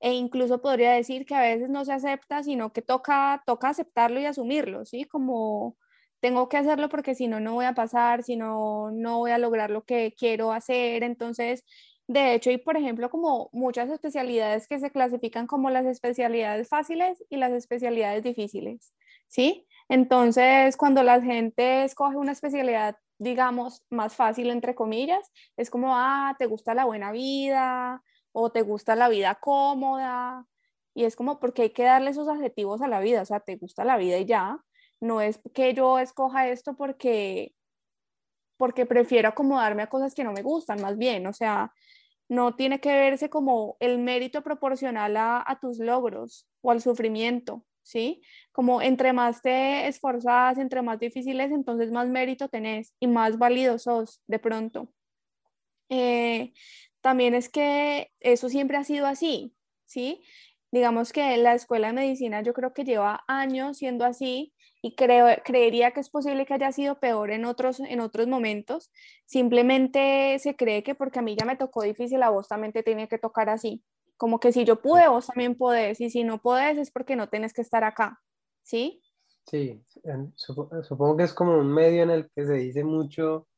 E 0.00 0.14
incluso 0.14 0.62
podría 0.62 0.92
decir 0.92 1.26
que 1.26 1.34
a 1.34 1.42
veces 1.42 1.68
no 1.68 1.84
se 1.84 1.92
acepta, 1.92 2.42
sino 2.42 2.72
que 2.72 2.80
toca, 2.82 3.42
toca 3.44 3.68
aceptarlo 3.68 4.20
y 4.20 4.24
asumirlo, 4.26 4.84
¿sí? 4.86 5.04
Como 5.04 5.76
tengo 6.20 6.48
que 6.48 6.56
hacerlo 6.58 6.88
porque 6.88 7.14
si 7.14 7.28
no, 7.28 7.40
no 7.40 7.54
voy 7.54 7.64
a 7.66 7.74
pasar, 7.74 8.22
si 8.22 8.36
no, 8.36 8.90
no 8.92 9.18
voy 9.18 9.30
a 9.32 9.38
lograr 9.38 9.70
lo 9.70 9.84
que 9.84 10.14
quiero 10.16 10.52
hacer. 10.52 11.02
Entonces, 11.02 11.64
de 12.06 12.34
hecho, 12.34 12.50
hay, 12.50 12.58
por 12.58 12.76
ejemplo, 12.76 13.08
como 13.10 13.50
muchas 13.52 13.88
especialidades 13.90 14.66
que 14.68 14.78
se 14.80 14.90
clasifican 14.90 15.46
como 15.46 15.70
las 15.70 15.86
especialidades 15.86 16.68
fáciles 16.68 17.22
y 17.28 17.36
las 17.36 17.52
especialidades 17.52 18.22
difíciles, 18.24 18.92
¿sí? 19.28 19.66
Entonces, 19.88 20.76
cuando 20.76 21.02
la 21.02 21.20
gente 21.22 21.84
escoge 21.84 22.16
una 22.16 22.32
especialidad, 22.32 22.96
digamos, 23.18 23.84
más 23.90 24.14
fácil, 24.16 24.50
entre 24.50 24.74
comillas, 24.74 25.30
es 25.56 25.70
como, 25.70 25.96
ah, 25.96 26.34
te 26.38 26.46
gusta 26.46 26.74
la 26.74 26.84
buena 26.84 27.12
vida 27.12 28.02
o 28.32 28.50
te 28.50 28.62
gusta 28.62 28.96
la 28.96 29.08
vida 29.08 29.36
cómoda. 29.36 30.46
Y 30.94 31.04
es 31.04 31.16
como 31.16 31.38
porque 31.40 31.62
hay 31.62 31.70
que 31.70 31.84
darle 31.84 32.10
esos 32.10 32.28
adjetivos 32.28 32.82
a 32.82 32.88
la 32.88 33.00
vida, 33.00 33.22
o 33.22 33.24
sea, 33.24 33.40
te 33.40 33.56
gusta 33.56 33.84
la 33.84 33.96
vida 33.96 34.18
y 34.18 34.26
ya, 34.26 34.58
no 35.00 35.20
es 35.20 35.40
que 35.54 35.74
yo 35.74 35.98
escoja 35.98 36.48
esto 36.48 36.76
porque, 36.76 37.54
porque 38.56 38.86
prefiero 38.86 39.28
acomodarme 39.30 39.82
a 39.82 39.88
cosas 39.88 40.14
que 40.14 40.24
no 40.24 40.32
me 40.32 40.42
gustan, 40.42 40.80
más 40.82 40.98
bien, 40.98 41.26
o 41.26 41.32
sea, 41.32 41.72
no 42.28 42.54
tiene 42.54 42.80
que 42.80 42.90
verse 42.90 43.28
como 43.28 43.76
el 43.80 43.98
mérito 43.98 44.42
proporcional 44.42 45.16
a, 45.16 45.58
tus 45.60 45.78
logros 45.78 46.46
o 46.60 46.70
al 46.70 46.80
sufrimiento, 46.80 47.64
¿sí? 47.82 48.22
Como 48.52 48.82
entre 48.82 49.12
más 49.12 49.42
te 49.42 49.88
esforzas, 49.88 50.58
entre 50.58 50.80
más 50.82 51.00
difíciles, 51.00 51.50
entonces 51.50 51.90
más 51.90 52.08
mérito 52.08 52.48
tenés 52.48 52.94
y 53.00 53.08
más 53.08 53.36
válido 53.36 53.78
sos 53.80 54.22
de 54.28 54.38
pronto. 54.38 54.92
Eh, 55.88 56.52
también 57.00 57.34
es 57.34 57.48
que 57.48 58.12
eso 58.20 58.48
siempre 58.48 58.76
ha 58.76 58.84
sido 58.84 59.06
así, 59.06 59.54
¿sí? 59.86 60.22
Digamos 60.70 61.12
que 61.12 61.36
la 61.36 61.54
escuela 61.54 61.88
de 61.88 61.94
medicina 61.94 62.42
yo 62.42 62.54
creo 62.54 62.72
que 62.72 62.84
lleva 62.84 63.24
años 63.26 63.78
siendo 63.78 64.04
así 64.04 64.52
y 64.82 64.94
creo, 64.94 65.26
creería 65.44 65.90
que 65.90 66.00
es 66.00 66.08
posible 66.08 66.46
que 66.46 66.54
haya 66.54 66.72
sido 66.72 66.98
peor 66.98 67.30
en 67.30 67.44
otros, 67.44 67.80
en 67.80 68.00
otros 68.00 68.26
momentos. 68.26 68.90
Simplemente 69.26 70.38
se 70.38 70.56
cree 70.56 70.82
que 70.82 70.94
porque 70.94 71.18
a 71.18 71.22
mí 71.22 71.36
ya 71.38 71.44
me 71.44 71.56
tocó 71.56 71.82
difícil, 71.82 72.22
a 72.22 72.30
vos 72.30 72.48
también 72.48 72.72
te 72.72 72.82
tiene 72.82 73.08
que 73.08 73.18
tocar 73.18 73.50
así. 73.50 73.82
Como 74.16 74.40
que 74.40 74.52
si 74.52 74.64
yo 74.64 74.80
pude, 74.80 75.08
vos 75.08 75.26
también 75.26 75.54
podés, 75.56 76.00
y 76.00 76.10
si 76.10 76.24
no 76.24 76.40
podés 76.40 76.78
es 76.78 76.90
porque 76.90 77.16
no 77.16 77.28
tienes 77.28 77.52
que 77.52 77.62
estar 77.62 77.84
acá, 77.84 78.20
¿sí? 78.62 79.02
Sí, 79.46 79.82
supongo 80.36 81.16
que 81.16 81.24
es 81.24 81.34
como 81.34 81.58
un 81.58 81.72
medio 81.72 82.02
en 82.02 82.10
el 82.10 82.30
que 82.34 82.46
se 82.46 82.54
dice 82.54 82.84
mucho 82.84 83.48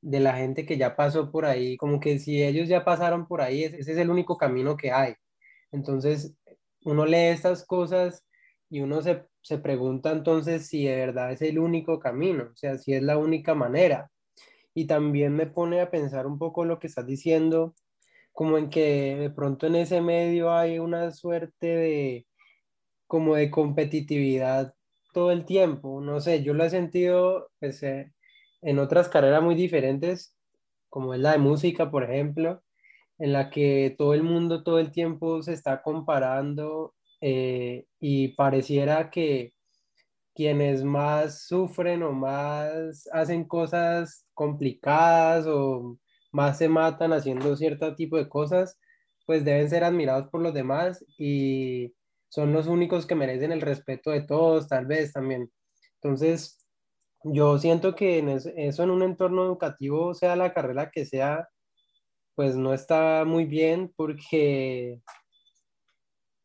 de 0.00 0.20
la 0.20 0.34
gente 0.34 0.66
que 0.66 0.76
ya 0.76 0.94
pasó 0.96 1.30
por 1.30 1.44
ahí, 1.44 1.76
como 1.76 1.98
que 2.00 2.18
si 2.18 2.42
ellos 2.42 2.68
ya 2.68 2.84
pasaron 2.84 3.26
por 3.26 3.40
ahí, 3.40 3.64
ese 3.64 3.80
es 3.80 3.98
el 3.98 4.10
único 4.10 4.36
camino 4.36 4.76
que 4.76 4.92
hay. 4.92 5.14
Entonces, 5.72 6.34
uno 6.84 7.06
lee 7.06 7.28
estas 7.28 7.64
cosas 7.64 8.24
y 8.70 8.80
uno 8.80 9.02
se, 9.02 9.26
se 9.42 9.58
pregunta 9.58 10.12
entonces 10.12 10.66
si 10.66 10.86
de 10.86 10.96
verdad 10.96 11.32
es 11.32 11.42
el 11.42 11.58
único 11.58 11.98
camino, 11.98 12.50
o 12.52 12.56
sea, 12.56 12.78
si 12.78 12.94
es 12.94 13.02
la 13.02 13.18
única 13.18 13.54
manera. 13.54 14.10
Y 14.74 14.86
también 14.86 15.34
me 15.34 15.46
pone 15.46 15.80
a 15.80 15.90
pensar 15.90 16.26
un 16.26 16.38
poco 16.38 16.64
lo 16.64 16.78
que 16.78 16.86
estás 16.88 17.06
diciendo, 17.06 17.74
como 18.32 18.58
en 18.58 18.70
que 18.70 19.16
de 19.16 19.30
pronto 19.30 19.66
en 19.66 19.76
ese 19.76 20.00
medio 20.00 20.52
hay 20.52 20.78
una 20.78 21.10
suerte 21.12 21.66
de 21.66 22.26
como 23.08 23.34
de 23.36 23.50
competitividad 23.50 24.74
todo 25.12 25.32
el 25.32 25.44
tiempo. 25.44 26.00
No 26.00 26.20
sé, 26.20 26.42
yo 26.44 26.54
lo 26.54 26.64
he 26.64 26.70
sentido 26.70 27.50
pues, 27.60 27.82
eh, 27.82 28.12
en 28.62 28.78
otras 28.78 29.08
carreras 29.08 29.42
muy 29.42 29.54
diferentes, 29.54 30.36
como 30.90 31.14
es 31.14 31.20
la 31.20 31.32
de 31.32 31.38
música, 31.38 31.90
por 31.90 32.04
ejemplo, 32.04 32.62
en 33.18 33.32
la 33.32 33.50
que 33.50 33.94
todo 33.98 34.14
el 34.14 34.22
mundo 34.22 34.62
todo 34.62 34.78
el 34.78 34.92
tiempo 34.92 35.42
se 35.42 35.52
está 35.54 35.82
comparando 35.82 36.94
eh, 37.20 37.86
y 38.00 38.28
pareciera 38.28 39.10
que 39.10 39.54
quienes 40.34 40.84
más 40.84 41.46
sufren 41.48 42.02
o 42.02 42.12
más 42.12 43.08
hacen 43.12 43.44
cosas 43.44 44.24
complicadas 44.34 45.46
o 45.48 45.98
más 46.32 46.58
se 46.58 46.68
matan 46.68 47.12
haciendo 47.12 47.56
cierto 47.56 47.94
tipo 47.96 48.16
de 48.16 48.28
cosas, 48.28 48.78
pues 49.26 49.44
deben 49.44 49.68
ser 49.68 49.84
admirados 49.84 50.28
por 50.30 50.40
los 50.42 50.54
demás 50.54 51.04
y 51.18 51.94
son 52.28 52.52
los 52.52 52.66
únicos 52.66 53.06
que 53.06 53.14
merecen 53.14 53.52
el 53.52 53.60
respeto 53.62 54.10
de 54.10 54.22
todos, 54.22 54.68
tal 54.68 54.86
vez 54.86 55.12
también. 55.12 55.50
Entonces, 56.02 56.58
yo 57.24 57.58
siento 57.58 57.94
que 57.94 58.18
en 58.18 58.28
eso, 58.28 58.82
en 58.82 58.90
un 58.90 59.02
entorno 59.02 59.44
educativo, 59.44 60.14
sea 60.14 60.36
la 60.36 60.52
carrera 60.52 60.90
que 60.90 61.04
sea, 61.04 61.48
pues 62.34 62.56
no 62.56 62.72
está 62.74 63.24
muy 63.26 63.44
bien 63.46 63.92
porque, 63.96 65.00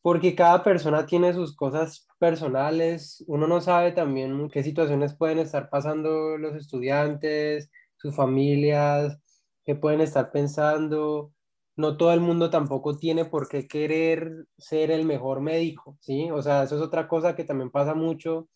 porque 0.04 0.36
cada 0.36 0.64
persona 0.64 1.06
tiene 1.08 1.34
sus 1.34 1.56
cosas 1.56 2.08
personales. 2.20 3.24
Uno 3.28 3.48
no 3.48 3.62
sabe 3.62 3.94
también 3.94 4.50
qué 4.50 4.64
situaciones 4.64 5.16
pueden 5.16 5.40
estar 5.40 5.70
pasando 5.70 6.38
los 6.38 6.56
estudiantes, 6.56 7.72
sus 7.98 8.16
familias, 8.16 9.18
qué 9.66 9.76
pueden 9.76 10.02
estar 10.02 10.32
pensando. 10.32 11.34
No 11.78 11.98
todo 11.98 12.14
el 12.14 12.20
mundo 12.20 12.50
tampoco 12.50 12.98
tiene 12.98 13.26
por 13.26 13.48
qué 13.50 13.68
querer 13.68 14.46
ser 14.58 14.92
el 14.92 15.06
mejor 15.06 15.42
médico, 15.42 15.98
¿sí? 16.02 16.30
O 16.32 16.42
sea, 16.42 16.64
eso 16.64 16.76
es 16.76 16.82
otra 16.82 17.08
cosa 17.08 17.36
que 17.36 17.46
también 17.46 17.72
pasa 17.72 17.96
mucho 17.96 18.50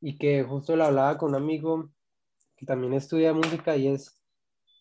y 0.00 0.18
que 0.18 0.42
justo 0.44 0.74
lo 0.76 0.84
hablaba 0.84 1.18
con 1.18 1.30
un 1.30 1.36
amigo 1.36 1.90
que 2.56 2.66
también 2.66 2.94
estudia 2.94 3.34
música 3.34 3.76
y 3.76 3.88
es 3.88 4.22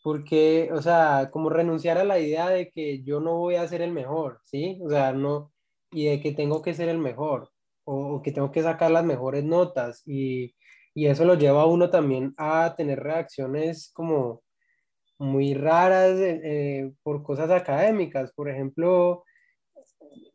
porque, 0.03 0.70
o 0.74 0.82
sea, 0.82 1.29
como 1.32 1.50
renunciar 1.50 1.98
a 1.98 2.05
la 2.05 2.20
idea 2.20 2.50
de 2.50 2.72
que 2.72 3.03
yo 3.03 3.20
no 3.20 3.38
voy 3.39 3.55
a 3.55 3.67
ser 3.67 3.82
el 3.82 3.91
mejor, 3.91 4.39
¿sí? 4.44 4.79
O 4.84 4.89
sea, 4.89 5.13
no, 5.13 5.51
y 5.96 6.08
de 6.08 6.20
que 6.20 6.34
tengo 6.34 6.62
que 6.62 6.74
ser 6.74 6.90
el 6.90 7.00
mejor 7.00 7.50
o, 7.86 8.22
que 8.22 8.32
tengo 8.32 8.52
que 8.52 8.62
sacar 8.62 8.92
las 8.92 9.06
mejores 9.06 9.44
notas 9.46 10.04
y, 10.06 10.56
y 10.94 11.08
eso 11.08 11.25
lo 11.25 11.36
lleva 11.36 11.62
a 11.64 11.68
uno 11.68 11.90
también 11.90 12.34
a 12.38 12.75
tener 12.75 13.00
reacciones 13.00 13.92
como 13.94 14.44
muy 15.18 15.54
raras 15.54 16.18
eh, 16.20 16.92
por 17.02 17.24
cosas 17.24 17.50
académicas, 17.50 18.34
por 18.34 18.50
ejemplo, 18.50 19.24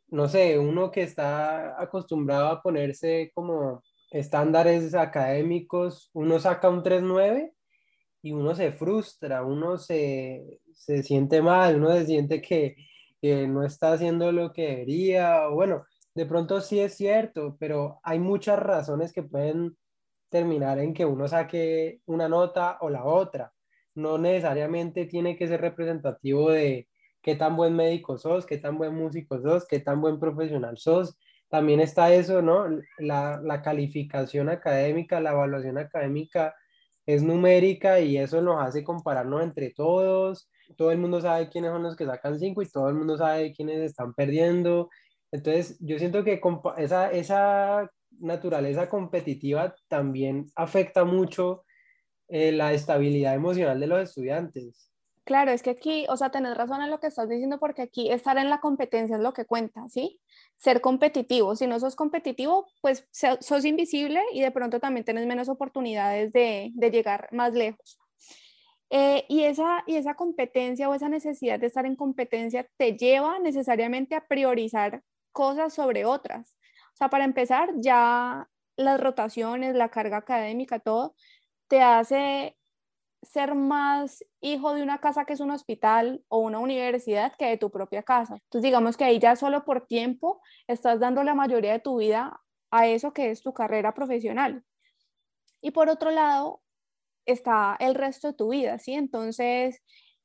no 0.09 0.29
sé, 0.29 0.59
uno 0.59 0.91
que 0.91 1.03
está 1.03 1.81
acostumbrado 1.81 2.49
a 2.49 2.63
ponerse 2.63 3.31
como 3.35 3.83
estándares 4.11 4.95
académicos, 4.95 6.11
uno 6.15 6.41
saca 6.41 6.71
un 6.71 6.83
3.9 6.83 7.53
y 8.23 8.33
uno 8.33 8.55
se 8.55 8.73
frustra, 8.73 9.45
uno 9.45 9.77
se, 9.77 10.61
se 10.75 11.03
siente 11.03 11.43
mal, 11.43 11.77
uno 11.77 11.93
se 11.93 12.07
siente 12.07 12.41
que, 12.41 12.77
que, 13.21 13.47
no 13.49 13.65
está 13.65 13.93
haciendo 13.93 14.33
lo 14.33 14.53
que 14.53 14.69
debería, 14.69 15.49
o 15.49 15.55
bueno, 15.55 15.85
de 16.15 16.27
pronto 16.27 16.61
sí 16.61 16.81
es 16.81 16.95
cierto, 16.97 17.57
pero 17.59 18.01
hay 18.03 18.19
muchas 18.19 18.59
razones 18.59 19.13
que 19.13 19.23
pueden 19.23 19.77
terminar 20.29 20.79
en 20.79 20.95
que 20.95 21.05
uno 21.05 21.29
saque 21.29 22.01
una 22.07 22.29
nota 22.29 22.79
o 22.81 22.91
la 22.91 23.05
otra. 23.05 23.53
No 23.95 24.19
necesariamente 24.19 25.07
tiene 25.07 25.37
que 25.37 25.49
ser 25.49 25.61
representativo 25.61 26.51
de 26.51 26.89
qué 27.23 27.37
tan 27.37 27.57
buen 27.57 27.77
médico 27.77 28.19
sos, 28.19 28.47
qué 28.47 28.59
tan 28.59 28.79
buen 28.79 28.95
músico 28.95 29.41
sos, 29.41 29.67
qué 29.67 29.81
tan 29.81 30.01
buen 30.01 30.19
profesional 30.21 30.79
sos, 30.79 31.19
también 31.51 31.81
está 31.81 32.15
eso, 32.15 32.43
¿no? 32.43 32.67
La, 32.99 33.41
la, 33.43 33.61
calificación 33.61 34.49
académica, 34.49 35.21
la 35.21 35.33
evaluación 35.33 35.79
académica 35.79 36.55
es 37.07 37.23
numérica 37.25 38.01
y 38.01 38.19
eso 38.19 38.41
nos 38.41 38.63
hace 38.63 38.85
compararnos 38.85 39.43
entre 39.43 39.71
todos. 39.73 40.49
Todo 40.77 40.91
el 40.91 40.99
mundo 40.99 41.21
sabe 41.21 41.49
quiénes 41.49 41.71
son 41.71 41.83
los 41.83 41.97
que 41.97 42.07
sacan 42.07 42.39
cinco 42.39 42.63
y 42.63 42.69
todo 42.69 42.89
el 42.89 42.95
mundo 42.95 43.17
sabe 43.17 43.53
quiénes 43.53 43.81
están 43.81 44.15
perdiendo. 44.15 44.89
Entonces, 45.33 45.79
yo 45.81 45.99
siento 45.99 46.25
que 46.25 46.41
esa, 46.79 47.11
esa 47.11 47.91
naturaleza 48.19 48.89
competitiva 48.89 49.75
también 49.89 50.47
afecta 50.57 51.05
mucho 51.05 51.65
eh, 52.29 52.53
la 52.53 52.73
estabilidad 52.73 53.35
emocional 53.35 53.79
de 53.79 53.87
los 53.87 54.03
estudiantes. 54.03 54.91
Claro, 55.31 55.53
es 55.53 55.63
que 55.63 55.71
aquí, 55.71 56.07
o 56.09 56.17
sea, 56.17 56.33
tenés 56.33 56.57
razón 56.57 56.83
en 56.83 56.91
lo 56.91 56.99
que 56.99 57.07
estás 57.07 57.29
diciendo 57.29 57.61
porque 57.61 57.83
aquí 57.83 58.11
estar 58.11 58.37
en 58.37 58.51
la 58.51 58.59
competencia 58.59 59.15
es 59.15 59.23
lo 59.23 59.33
que 59.33 59.45
cuenta, 59.45 59.89
¿sí? 59.89 60.21
Ser 60.57 60.81
competitivo. 60.81 61.55
Si 61.55 61.69
no 61.69 61.79
sos 61.79 61.95
competitivo, 61.95 62.67
pues 62.81 63.07
sos 63.13 63.65
invisible 63.65 64.21
y 64.33 64.41
de 64.41 64.51
pronto 64.51 64.81
también 64.81 65.05
tenés 65.05 65.29
menos 65.29 65.49
oportunidades 65.49 66.33
de, 66.33 66.73
llegar 66.75 67.29
más 67.31 67.55
lejos. 67.55 68.00
Eh, 68.91 69.25
y, 69.29 69.45
esa, 69.45 69.85
y 69.87 69.97
esa 69.97 70.15
competencia 70.15 70.89
o 70.89 70.95
esa 70.95 71.09
necesidad 71.09 71.61
de 71.61 71.67
estar 71.67 71.87
en 71.87 71.95
competencia 71.97 72.67
te 72.77 72.97
lleva 72.97 73.39
necesariamente 73.39 74.17
a 74.17 74.27
priorizar 74.27 75.03
cosas 75.33 75.73
sobre 75.75 76.05
otras. 76.05 76.57
O 76.95 76.97
sea, 76.97 77.09
para 77.09 77.25
empezar, 77.25 77.71
ya 77.77 78.49
las 78.77 79.01
rotaciones, 79.01 79.75
la 79.77 79.91
carga 79.91 80.19
académica, 80.19 80.81
todo, 80.81 81.15
te 81.69 81.83
hace 81.83 82.57
ser 83.23 83.55
más 83.55 84.25
hijo 84.41 84.75
de 84.75 84.83
una 84.83 84.99
casa 84.99 85.25
que 85.25 85.35
es 85.35 85.41
un 85.41 85.51
hospital 85.51 86.25
o 86.29 86.39
una 86.39 86.59
universidad 86.59 87.35
que 87.39 87.47
de 87.47 87.59
tu 87.59 87.71
propia 87.71 88.03
casa. 88.03 88.35
Entonces 88.35 88.63
digamos 88.63 88.97
que 88.97 89.05
ahí 89.05 89.19
ya 89.19 89.37
solo 89.37 89.65
por 89.65 89.87
tiempo 89.87 90.41
estás 90.67 91.01
dando 91.01 91.23
la 91.23 91.35
mayoría 91.35 91.73
de 91.73 91.81
tu 91.81 91.99
vida 91.99 92.41
a 92.71 92.87
eso 92.87 93.13
que 93.13 93.31
es 93.31 93.43
tu 93.43 93.53
carrera 93.53 93.95
profesional. 93.95 94.65
Y 95.61 95.73
por 95.73 95.89
otro 95.91 96.11
lado 96.11 96.63
está 97.31 97.77
el 97.81 97.95
resto 97.95 98.29
de 98.29 98.35
tu 98.35 98.51
vida, 98.51 98.79
¿sí? 98.79 98.95
Entonces 98.95 99.81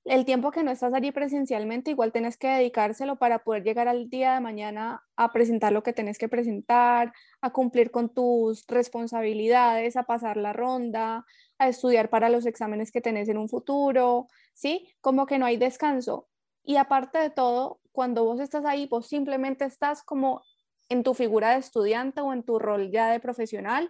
el 0.06 0.24
tiempo 0.24 0.52
que 0.52 0.64
no 0.64 0.70
estás 0.70 0.94
allí 0.94 1.12
presencialmente, 1.12 1.90
igual 1.90 2.12
tienes 2.12 2.38
que 2.38 2.48
dedicárselo 2.48 3.16
para 3.16 3.40
poder 3.40 3.64
llegar 3.64 3.88
al 3.88 4.08
día 4.08 4.36
de 4.36 4.40
mañana 4.40 5.04
a 5.16 5.34
presentar 5.34 5.74
lo 5.74 5.82
que 5.82 5.94
tienes 5.94 6.20
que 6.20 6.30
presentar, 6.30 7.12
a 7.42 7.50
cumplir 7.52 7.90
con 7.90 8.14
tus 8.14 8.66
responsabilidades, 8.68 9.98
a 9.98 10.04
pasar 10.04 10.38
la 10.38 10.54
ronda, 10.54 11.26
a 11.58 11.68
estudiar 11.68 12.12
para 12.12 12.30
los 12.30 12.46
exámenes 12.46 12.92
que 12.92 13.02
tenés 13.02 13.30
en 13.30 13.40
un 13.40 13.50
futuro, 13.50 14.28
¿sí? 14.54 14.94
Como 15.02 15.26
que 15.26 15.40
no 15.40 15.48
hay 15.48 15.58
descanso. 15.58 16.28
Y 16.64 16.76
aparte 16.76 17.18
de 17.18 17.32
todo, 17.32 17.80
cuando 17.92 18.24
vos 18.26 18.40
estás 18.40 18.66
ahí, 18.66 18.86
vos 18.86 19.08
simplemente 19.08 19.66
estás 19.66 20.04
como 20.04 20.44
en 20.88 21.02
tu 21.02 21.16
figura 21.16 21.52
de 21.52 21.60
estudiante 21.60 22.22
o 22.22 22.32
en 22.32 22.44
tu 22.44 22.60
rol 22.60 22.92
ya 22.92 23.10
de 23.10 23.20
profesional 23.20 23.90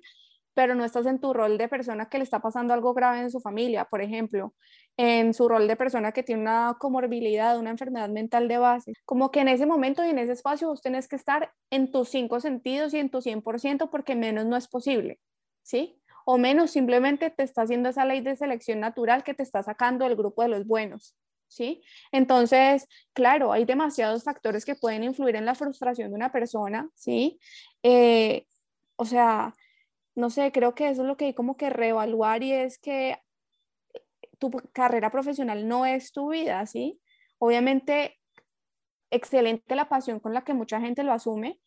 pero 0.56 0.74
no 0.74 0.86
estás 0.86 1.06
en 1.06 1.20
tu 1.20 1.34
rol 1.34 1.58
de 1.58 1.68
persona 1.68 2.08
que 2.10 2.18
le 2.18 2.24
está 2.24 2.40
pasando 2.40 2.74
algo 2.74 2.94
grave 2.94 3.20
en 3.20 3.30
su 3.30 3.42
familia, 3.42 3.86
por 3.86 4.02
ejemplo, 4.02 4.56
en 4.98 5.34
su 5.34 5.50
rol 5.50 5.68
de 5.68 5.76
persona 5.76 6.14
que 6.14 6.24
tiene 6.24 6.42
una 6.42 6.78
comorbilidad, 6.80 7.60
una 7.60 7.72
enfermedad 7.72 8.10
mental 8.10 8.48
de 8.48 8.58
base. 8.58 8.94
Como 9.04 9.32
que 9.32 9.42
en 9.42 9.50
ese 9.50 9.66
momento 9.66 10.04
y 10.04 10.10
en 10.10 10.18
ese 10.18 10.32
espacio 10.32 10.70
vos 10.70 10.82
tenés 10.82 11.10
que 11.10 11.18
estar 11.18 11.52
en 11.70 11.92
tus 11.92 12.08
cinco 12.08 12.40
sentidos 12.40 12.94
y 12.94 13.00
en 13.00 13.10
tu 13.10 13.22
100% 13.22 13.92
porque 13.92 14.16
menos 14.16 14.46
no 14.46 14.56
es 14.56 14.70
posible, 14.70 15.20
¿sí? 15.62 16.02
O 16.26 16.38
menos 16.38 16.72
simplemente 16.72 17.30
te 17.30 17.44
está 17.44 17.64
haciendo 17.64 17.90
esa 17.90 18.06
ley 18.06 18.22
de 18.22 18.38
selección 18.38 18.80
natural 18.80 19.24
que 19.24 19.34
te 19.34 19.44
está 19.44 19.62
sacando 19.62 20.06
del 20.06 20.16
grupo 20.16 20.42
de 20.42 20.48
los 20.48 20.66
buenos. 20.66 21.16
¿Sí? 21.48 21.84
Entonces, 22.12 22.88
claro, 23.14 23.54
hay 23.54 23.66
demasiados 23.66 24.24
factores 24.24 24.66
que 24.66 24.76
pueden 24.76 25.04
influir 25.04 25.36
en 25.36 25.46
la 25.46 25.54
frustración 25.54 26.10
de 26.10 26.16
una 26.16 26.32
persona, 26.32 26.90
¿sí? 26.96 27.40
Eh, 27.84 28.48
o 28.96 29.06
sea, 29.06 29.54
no 30.16 30.30
sé, 30.30 30.52
creo 30.52 30.76
que 30.76 30.90
eso 30.90 31.02
es 31.04 31.08
lo 31.08 31.18
que 31.18 31.26
hay 31.26 31.34
como 31.34 31.58
que 31.58 31.70
reevaluar 31.70 32.44
y 32.44 32.54
es 32.54 32.80
que 32.80 33.18
tu 34.40 34.52
carrera 34.74 35.12
profesional 35.12 35.68
no 35.68 35.86
es 35.86 36.12
tu 36.12 36.32
vida, 36.32 36.66
¿sí? 36.66 37.00
Obviamente, 37.38 38.18
excelente 39.12 39.76
la 39.76 39.90
pasión 39.90 40.20
con 40.20 40.34
la 40.34 40.44
que 40.44 40.54
mucha 40.54 40.80
gente 40.82 41.04
lo 41.04 41.14
asume, 41.14 41.60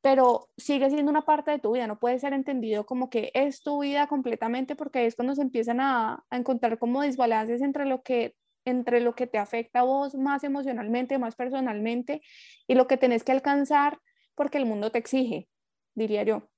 pero 0.00 0.50
sigue 0.56 0.90
siendo 0.90 1.10
una 1.10 1.22
parte 1.22 1.50
de 1.50 1.58
tu 1.58 1.72
vida, 1.72 1.86
no 1.86 1.98
puede 1.98 2.18
ser 2.18 2.34
entendido 2.34 2.86
como 2.86 3.08
que 3.10 3.30
es 3.34 3.62
tu 3.62 3.82
vida 3.82 4.06
completamente 4.06 4.76
porque 4.76 5.06
es 5.06 5.16
cuando 5.16 5.34
se 5.34 5.42
empiezan 5.42 5.80
a, 5.80 6.24
a 6.28 6.36
encontrar 6.36 6.78
como 6.78 7.02
desbalances 7.02 7.62
entre 7.62 7.86
lo 7.86 8.02
que 8.02 8.36
entre 8.66 9.00
lo 9.00 9.14
que 9.14 9.26
te 9.26 9.38
afecta 9.38 9.80
a 9.80 9.82
vos 9.82 10.14
más 10.14 10.42
emocionalmente, 10.42 11.18
más 11.18 11.36
personalmente 11.36 12.22
y 12.66 12.74
lo 12.74 12.86
que 12.86 12.96
tenés 12.96 13.22
que 13.24 13.32
alcanzar 13.32 13.98
porque 14.34 14.58
el 14.58 14.66
mundo 14.66 14.90
te 14.90 14.98
exige, 14.98 15.48
diría 15.94 16.22
yo. 16.22 16.48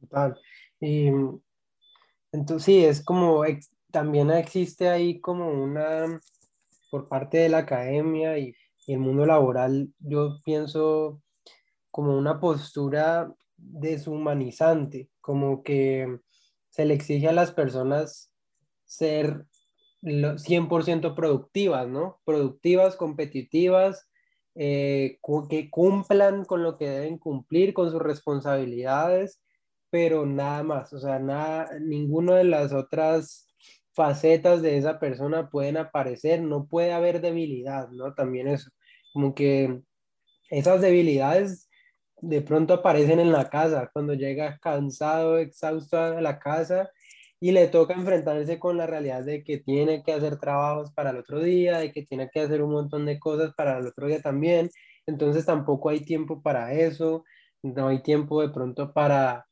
Total. 0.00 0.38
Y 0.80 1.08
entonces 2.32 2.64
sí, 2.64 2.84
es 2.84 3.04
como, 3.04 3.42
también 3.90 4.30
existe 4.30 4.88
ahí 4.88 5.20
como 5.20 5.50
una, 5.50 6.20
por 6.90 7.08
parte 7.08 7.38
de 7.38 7.48
la 7.48 7.58
academia 7.58 8.38
y, 8.38 8.54
y 8.86 8.94
el 8.94 9.00
mundo 9.00 9.26
laboral, 9.26 9.92
yo 9.98 10.40
pienso 10.44 11.22
como 11.90 12.16
una 12.16 12.40
postura 12.40 13.32
deshumanizante, 13.56 15.10
como 15.20 15.62
que 15.62 16.18
se 16.70 16.84
le 16.84 16.94
exige 16.94 17.28
a 17.28 17.32
las 17.32 17.52
personas 17.52 18.32
ser 18.84 19.46
100% 20.02 21.14
productivas, 21.14 21.86
¿no? 21.88 22.20
Productivas, 22.24 22.96
competitivas, 22.96 24.08
eh, 24.54 25.18
que 25.48 25.70
cumplan 25.70 26.44
con 26.44 26.62
lo 26.62 26.76
que 26.76 26.88
deben 26.88 27.18
cumplir, 27.18 27.74
con 27.74 27.90
sus 27.90 28.00
responsabilidades, 28.00 29.40
pero 29.90 30.26
nada 30.26 30.62
más, 30.62 30.92
o 30.92 31.00
sea, 31.00 31.18
nada, 31.18 31.68
ninguna 31.80 32.36
de 32.36 32.44
las 32.44 32.72
otras 32.72 33.48
facetas 33.92 34.62
de 34.62 34.78
esa 34.78 34.98
persona 35.00 35.50
pueden 35.50 35.76
aparecer, 35.76 36.42
no 36.42 36.66
puede 36.66 36.92
haber 36.92 37.20
debilidad, 37.20 37.88
¿no? 37.90 38.14
También 38.14 38.48
eso, 38.48 38.70
como 39.12 39.34
que 39.34 39.80
esas 40.50 40.80
debilidades 40.80 41.68
de 42.22 42.42
pronto 42.42 42.74
aparecen 42.74 43.20
en 43.20 43.32
la 43.32 43.50
casa, 43.50 43.90
cuando 43.92 44.14
llega 44.14 44.58
cansado, 44.58 45.38
exhausto 45.38 45.98
a 45.98 46.20
la 46.20 46.38
casa 46.38 46.90
y 47.40 47.52
le 47.52 47.68
toca 47.68 47.94
enfrentarse 47.94 48.58
con 48.58 48.76
la 48.76 48.86
realidad 48.86 49.24
de 49.24 49.42
que 49.42 49.58
tiene 49.58 50.02
que 50.02 50.12
hacer 50.12 50.38
trabajos 50.38 50.92
para 50.92 51.10
el 51.10 51.16
otro 51.18 51.40
día, 51.40 51.78
de 51.78 51.92
que 51.92 52.04
tiene 52.06 52.28
que 52.30 52.40
hacer 52.40 52.62
un 52.62 52.72
montón 52.72 53.06
de 53.06 53.18
cosas 53.18 53.54
para 53.54 53.78
el 53.78 53.86
otro 53.86 54.06
día 54.06 54.20
también, 54.20 54.70
entonces 55.06 55.46
tampoco 55.46 55.88
hay 55.88 56.00
tiempo 56.00 56.42
para 56.42 56.74
eso, 56.74 57.24
no 57.62 57.88
hay 57.88 58.02
tiempo 58.02 58.42
de 58.42 58.50
pronto 58.50 58.92
para 58.92 59.46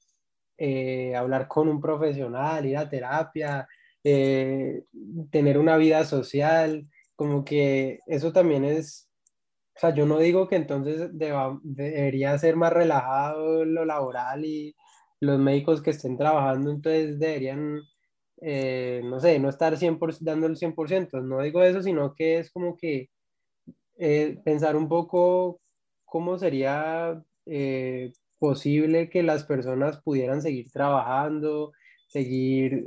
eh, 0.58 1.14
hablar 1.16 1.48
con 1.48 1.68
un 1.68 1.80
profesional, 1.80 2.66
ir 2.66 2.76
a 2.76 2.88
terapia, 2.88 3.66
eh, 4.04 4.84
tener 5.30 5.58
una 5.58 5.76
vida 5.76 6.04
social, 6.04 6.86
como 7.16 7.44
que 7.44 8.00
eso 8.06 8.32
también 8.32 8.64
es 8.64 9.08
o 9.78 9.80
sea, 9.80 9.94
yo 9.94 10.06
no 10.06 10.18
digo 10.18 10.48
que 10.48 10.56
entonces 10.56 11.08
debería 11.12 12.36
ser 12.36 12.56
más 12.56 12.72
relajado 12.72 13.64
lo 13.64 13.84
laboral 13.84 14.44
y 14.44 14.74
los 15.20 15.38
médicos 15.38 15.82
que 15.82 15.90
estén 15.90 16.16
trabajando 16.16 16.72
entonces 16.72 17.16
deberían, 17.20 17.80
eh, 18.40 19.02
no 19.04 19.20
sé, 19.20 19.38
no 19.38 19.48
estar 19.48 19.76
100%, 19.76 20.18
dando 20.20 20.48
el 20.48 20.56
100%. 20.56 21.20
No 21.22 21.42
digo 21.42 21.62
eso, 21.62 21.80
sino 21.80 22.12
que 22.16 22.38
es 22.38 22.50
como 22.50 22.76
que 22.76 23.10
eh, 23.98 24.40
pensar 24.44 24.74
un 24.76 24.88
poco 24.88 25.60
cómo 26.04 26.38
sería 26.38 27.22
eh, 27.46 28.12
posible 28.38 29.10
que 29.10 29.22
las 29.22 29.44
personas 29.44 30.00
pudieran 30.02 30.42
seguir 30.42 30.70
trabajando, 30.70 31.72
seguir 32.08 32.86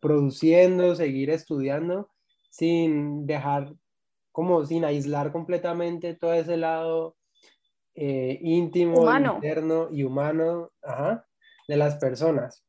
produciendo, 0.00 0.94
seguir 0.94 1.30
estudiando 1.30 2.10
sin 2.50 3.26
dejar 3.26 3.72
como 4.32 4.64
sin 4.64 4.84
aislar 4.84 5.32
completamente 5.32 6.14
todo 6.14 6.32
ese 6.32 6.56
lado 6.56 7.16
eh, 7.94 8.38
íntimo, 8.40 9.04
interno 9.12 9.88
y 9.90 10.04
humano 10.04 10.70
de 11.66 11.76
las 11.76 11.96
personas. 11.96 12.64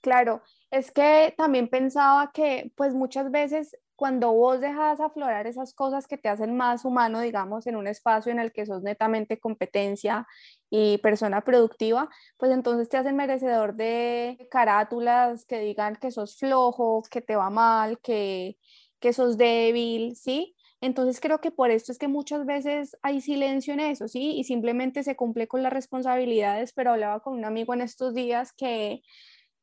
Claro, 0.00 0.42
es 0.70 0.90
que 0.90 1.34
también 1.36 1.68
pensaba 1.68 2.30
que 2.32 2.72
pues 2.76 2.94
muchas 2.94 3.30
veces 3.30 3.78
cuando 3.98 4.32
vos 4.32 4.60
dejas 4.60 5.00
aflorar 5.00 5.48
esas 5.48 5.74
cosas 5.74 6.06
que 6.06 6.16
te 6.16 6.28
hacen 6.28 6.56
más 6.56 6.84
humano, 6.84 7.20
digamos, 7.20 7.66
en 7.66 7.74
un 7.74 7.88
espacio 7.88 8.30
en 8.30 8.38
el 8.38 8.52
que 8.52 8.64
sos 8.64 8.80
netamente 8.84 9.40
competencia 9.40 10.24
y 10.70 10.98
persona 10.98 11.40
productiva, 11.40 12.08
pues 12.36 12.52
entonces 12.52 12.88
te 12.88 12.96
hacen 12.96 13.16
merecedor 13.16 13.74
de 13.74 14.46
carátulas 14.52 15.44
que 15.46 15.58
digan 15.58 15.96
que 15.96 16.12
sos 16.12 16.38
flojo, 16.38 17.02
que 17.10 17.20
te 17.22 17.34
va 17.34 17.50
mal, 17.50 17.98
que, 17.98 18.56
que 19.00 19.12
sos 19.12 19.36
débil, 19.36 20.14
¿sí? 20.14 20.54
Entonces 20.80 21.18
creo 21.20 21.40
que 21.40 21.50
por 21.50 21.72
esto 21.72 21.90
es 21.90 21.98
que 21.98 22.06
muchas 22.06 22.46
veces 22.46 22.96
hay 23.02 23.20
silencio 23.20 23.74
en 23.74 23.80
eso, 23.80 24.06
¿sí? 24.06 24.36
Y 24.38 24.44
simplemente 24.44 25.02
se 25.02 25.16
cumple 25.16 25.48
con 25.48 25.64
las 25.64 25.72
responsabilidades, 25.72 26.72
pero 26.72 26.92
hablaba 26.92 27.18
con 27.18 27.34
un 27.34 27.44
amigo 27.44 27.74
en 27.74 27.80
estos 27.80 28.14
días 28.14 28.52
que 28.52 29.02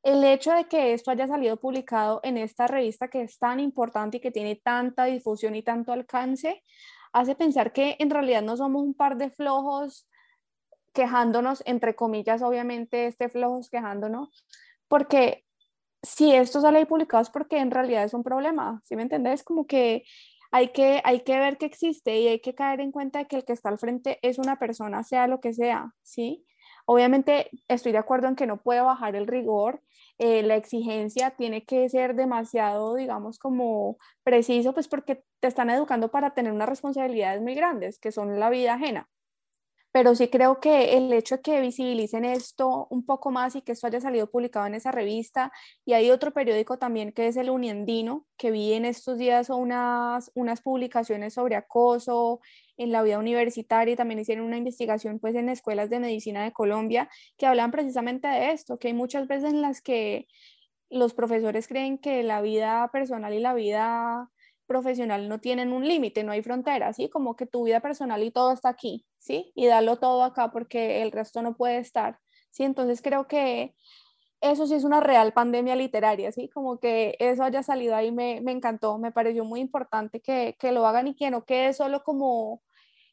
el 0.06 0.24
hecho 0.24 0.54
de 0.54 0.66
que 0.66 0.94
esto 0.94 1.10
haya 1.10 1.26
salido 1.26 1.58
publicado 1.58 2.20
en 2.24 2.38
esta 2.38 2.68
revista 2.68 3.08
que 3.08 3.24
es 3.24 3.40
tan 3.40 3.60
importante 3.60 4.18
y 4.18 4.20
que 4.20 4.30
tiene 4.30 4.56
tanta 4.56 5.06
difusión 5.06 5.56
y 5.56 5.64
tanto 5.64 5.92
alcance, 5.92 6.62
hace 7.12 7.34
pensar 7.34 7.74
que 7.74 7.96
en 7.98 8.12
realidad 8.12 8.44
no 8.44 8.56
somos 8.56 8.84
un 8.84 8.94
par 8.94 9.18
de 9.18 9.32
flojos 9.32 10.08
quejándonos, 10.94 11.64
entre 11.66 11.96
comillas, 11.96 12.44
obviamente, 12.44 13.08
este 13.08 13.30
flojos 13.30 13.72
quejándonos, 13.72 14.46
porque 14.88 15.44
si 16.04 16.36
esto 16.36 16.62
sale 16.62 16.86
publicado 16.86 17.24
es 17.24 17.32
porque 17.32 17.58
en 17.58 17.72
realidad 17.72 18.04
es 18.04 18.14
un 18.14 18.24
problema, 18.24 18.82
¿sí 18.84 18.96
me 18.96 19.02
entendés? 19.02 19.44
Como 19.44 19.66
que 19.66 20.04
hay 20.52 20.68
que, 20.68 21.02
hay 21.04 21.22
que 21.22 21.40
ver 21.40 21.58
que 21.58 21.66
existe 21.66 22.20
y 22.20 22.28
hay 22.28 22.42
que 22.42 22.54
caer 22.54 22.80
en 22.80 22.92
cuenta 22.92 23.18
de 23.20 23.26
que 23.26 23.38
el 23.38 23.44
que 23.44 23.54
está 23.54 23.70
al 23.70 23.80
frente 23.80 24.20
es 24.22 24.38
una 24.38 24.60
persona, 24.60 25.04
sea 25.04 25.26
lo 25.26 25.42
que 25.42 25.52
sea, 25.52 25.96
¿sí? 26.04 26.46
Obviamente 26.86 27.50
estoy 27.68 27.92
de 27.92 27.98
acuerdo 27.98 28.28
en 28.28 28.36
que 28.36 28.48
no 28.48 28.58
puede 28.62 28.82
bajar 28.82 29.16
el 29.16 29.28
rigor, 29.28 29.82
eh, 30.20 30.44
la 30.44 30.56
exigencia 30.56 31.32
tiene 31.32 31.66
que 31.66 31.90
ser 31.90 32.16
demasiado, 32.16 32.96
digamos, 32.96 33.40
como 33.40 33.98
preciso, 34.24 34.74
pues 34.74 34.88
porque 34.88 35.24
te 35.40 35.48
están 35.48 35.70
educando 35.70 36.10
para 36.12 36.34
tener 36.34 36.52
unas 36.54 36.70
responsabilidades 36.70 37.42
muy 37.42 37.56
grandes, 37.56 38.00
que 38.00 38.12
son 38.12 38.40
la 38.40 38.50
vida 38.50 38.76
ajena 38.76 39.10
pero 39.96 40.14
sí 40.14 40.28
creo 40.28 40.60
que 40.60 40.98
el 40.98 41.14
hecho 41.14 41.38
de 41.38 41.42
que 41.42 41.62
visibilicen 41.62 42.26
esto 42.26 42.86
un 42.90 43.06
poco 43.06 43.32
más 43.32 43.56
y 43.56 43.62
que 43.62 43.72
esto 43.72 43.88
haya 43.88 44.02
salido 44.02 44.30
publicado 44.30 44.66
en 44.66 44.76
esa 44.76 44.92
revista, 44.92 45.54
y 45.86 45.94
hay 45.94 46.12
otro 46.12 46.34
periódico 46.34 46.78
también 46.78 47.14
que 47.14 47.28
es 47.28 47.38
el 47.38 47.50
Uniandino, 47.50 48.28
que 48.36 48.52
vi 48.52 48.74
en 48.74 48.84
estos 48.84 49.18
días 49.18 49.50
unas, 49.50 50.32
unas 50.36 50.62
publicaciones 50.62 51.36
sobre 51.36 51.56
acoso 51.56 52.42
en 52.76 52.92
la 52.92 53.04
vida 53.04 53.20
universitaria 53.20 53.94
y 53.94 53.96
también 53.96 54.20
hicieron 54.20 54.46
una 54.46 54.58
investigación 54.58 55.18
pues 55.20 55.34
en 55.34 55.48
escuelas 55.48 55.90
de 55.90 56.02
medicina 56.02 56.44
de 56.44 56.52
Colombia 56.52 57.10
que 57.38 57.46
hablan 57.46 57.72
precisamente 57.72 58.28
de 58.28 58.52
esto, 58.52 58.78
que 58.78 58.90
hay 58.90 58.94
muchas 58.94 59.30
veces 59.30 59.54
en 59.54 59.62
las 59.62 59.82
que 59.82 60.28
los 60.90 61.14
profesores 61.14 61.70
creen 61.70 62.00
que 62.00 62.22
la 62.24 62.42
vida 62.42 62.90
personal 62.92 63.34
y 63.34 63.40
la 63.40 63.54
vida 63.54 64.30
profesional 64.66 65.30
no 65.30 65.40
tienen 65.40 65.74
un 65.74 65.88
límite, 65.88 66.24
no 66.24 66.32
hay 66.32 66.42
frontera, 66.42 66.94
¿sí? 66.94 67.10
Como 67.10 67.36
que 67.36 67.46
tu 67.46 67.66
vida 67.66 67.80
personal 67.80 68.24
y 68.24 68.32
todo 68.32 68.52
está 68.52 68.70
aquí, 68.70 69.06
¿sí? 69.20 69.52
Y 69.56 69.68
darlo 69.68 69.98
todo 69.98 70.24
acá 70.24 70.52
porque 70.52 71.02
el 71.02 71.12
resto 71.12 71.42
no 71.42 71.56
puede 71.56 71.78
estar, 71.78 72.20
¿sí? 72.52 72.64
Entonces 72.64 73.02
creo 73.02 73.28
que 73.28 73.76
eso 74.42 74.68
sí 74.68 74.76
es 74.76 74.84
una 74.84 75.00
real 75.00 75.34
pandemia 75.34 75.76
literaria, 75.76 76.32
¿sí? 76.32 76.50
Como 76.50 76.80
que 76.80 77.16
eso 77.20 77.44
haya 77.44 77.64
salido 77.64 77.96
ahí 77.96 78.12
me, 78.12 78.42
me 78.42 78.52
encantó, 78.52 78.98
me 78.98 79.12
pareció 79.12 79.46
muy 79.46 79.60
importante 79.60 80.22
que, 80.22 80.56
que, 80.60 80.72
lo 80.72 80.86
hagan 80.86 81.08
y 81.08 81.16
que 81.16 81.32
no 81.32 81.46
quede 81.46 81.74
solo 81.74 82.04
como 82.04 82.62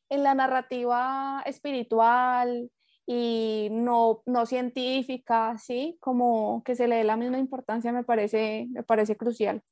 en 0.08 0.22
la 0.22 0.34
narrativa 0.34 1.42
espiritual 1.46 2.70
y 3.06 3.68
no, 3.72 4.22
no 4.26 4.46
científica, 4.46 5.56
¿sí? 5.58 5.96
Como 6.00 6.62
que 6.64 6.76
se 6.76 6.88
le 6.88 6.96
dé 6.96 7.04
la 7.04 7.16
misma 7.16 7.38
importancia 7.38 7.92
me 7.92 8.04
parece, 8.04 8.66
me 8.70 8.82
parece 8.82 9.16
crucial. 9.16 9.62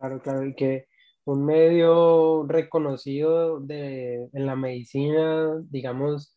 Claro, 0.00 0.22
claro, 0.22 0.46
y 0.46 0.54
que 0.54 0.86
un 1.24 1.44
medio 1.44 2.44
reconocido 2.48 3.60
de, 3.60 4.30
en 4.32 4.46
la 4.46 4.56
medicina, 4.56 5.60
digamos, 5.68 6.34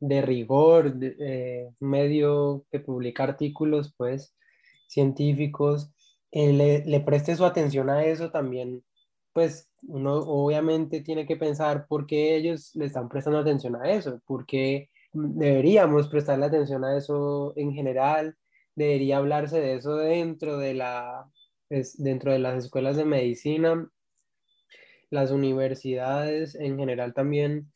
de 0.00 0.20
rigor, 0.22 0.94
eh, 1.02 1.70
un 1.80 1.90
medio 1.90 2.66
que 2.70 2.80
publica 2.80 3.24
artículos, 3.24 3.94
pues, 3.96 4.34
científicos, 4.88 5.90
eh, 6.32 6.52
le, 6.52 6.84
le, 6.84 7.00
preste 7.00 7.36
su 7.36 7.46
atención 7.46 7.88
a 7.90 8.04
eso 8.04 8.30
también, 8.30 8.84
pues, 9.32 9.70
uno 9.88 10.16
obviamente 10.16 11.00
tiene 11.00 11.26
que 11.26 11.36
pensar 11.36 11.86
por 11.88 12.06
qué 12.06 12.36
ellos 12.36 12.72
le 12.74 12.86
están 12.86 13.08
prestando 13.08 13.38
atención 13.40 13.76
a 13.76 13.90
eso, 13.92 14.20
por 14.26 14.44
qué 14.46 14.90
deberíamos 15.14 16.08
prestarle 16.08 16.46
atención 16.46 16.84
a 16.84 16.96
eso 16.98 17.54
en 17.56 17.72
general, 17.72 18.36
debería 18.74 19.18
hablarse 19.18 19.60
de 19.60 19.76
eso 19.76 19.96
dentro 19.96 20.58
de 20.58 20.74
la 20.74 21.30
es 21.70 21.96
dentro 22.02 22.32
de 22.32 22.40
las 22.40 22.64
escuelas 22.64 22.96
de 22.96 23.04
medicina, 23.04 23.88
las 25.08 25.30
universidades 25.30 26.54
en 26.54 26.78
general 26.78 27.14
también, 27.14 27.72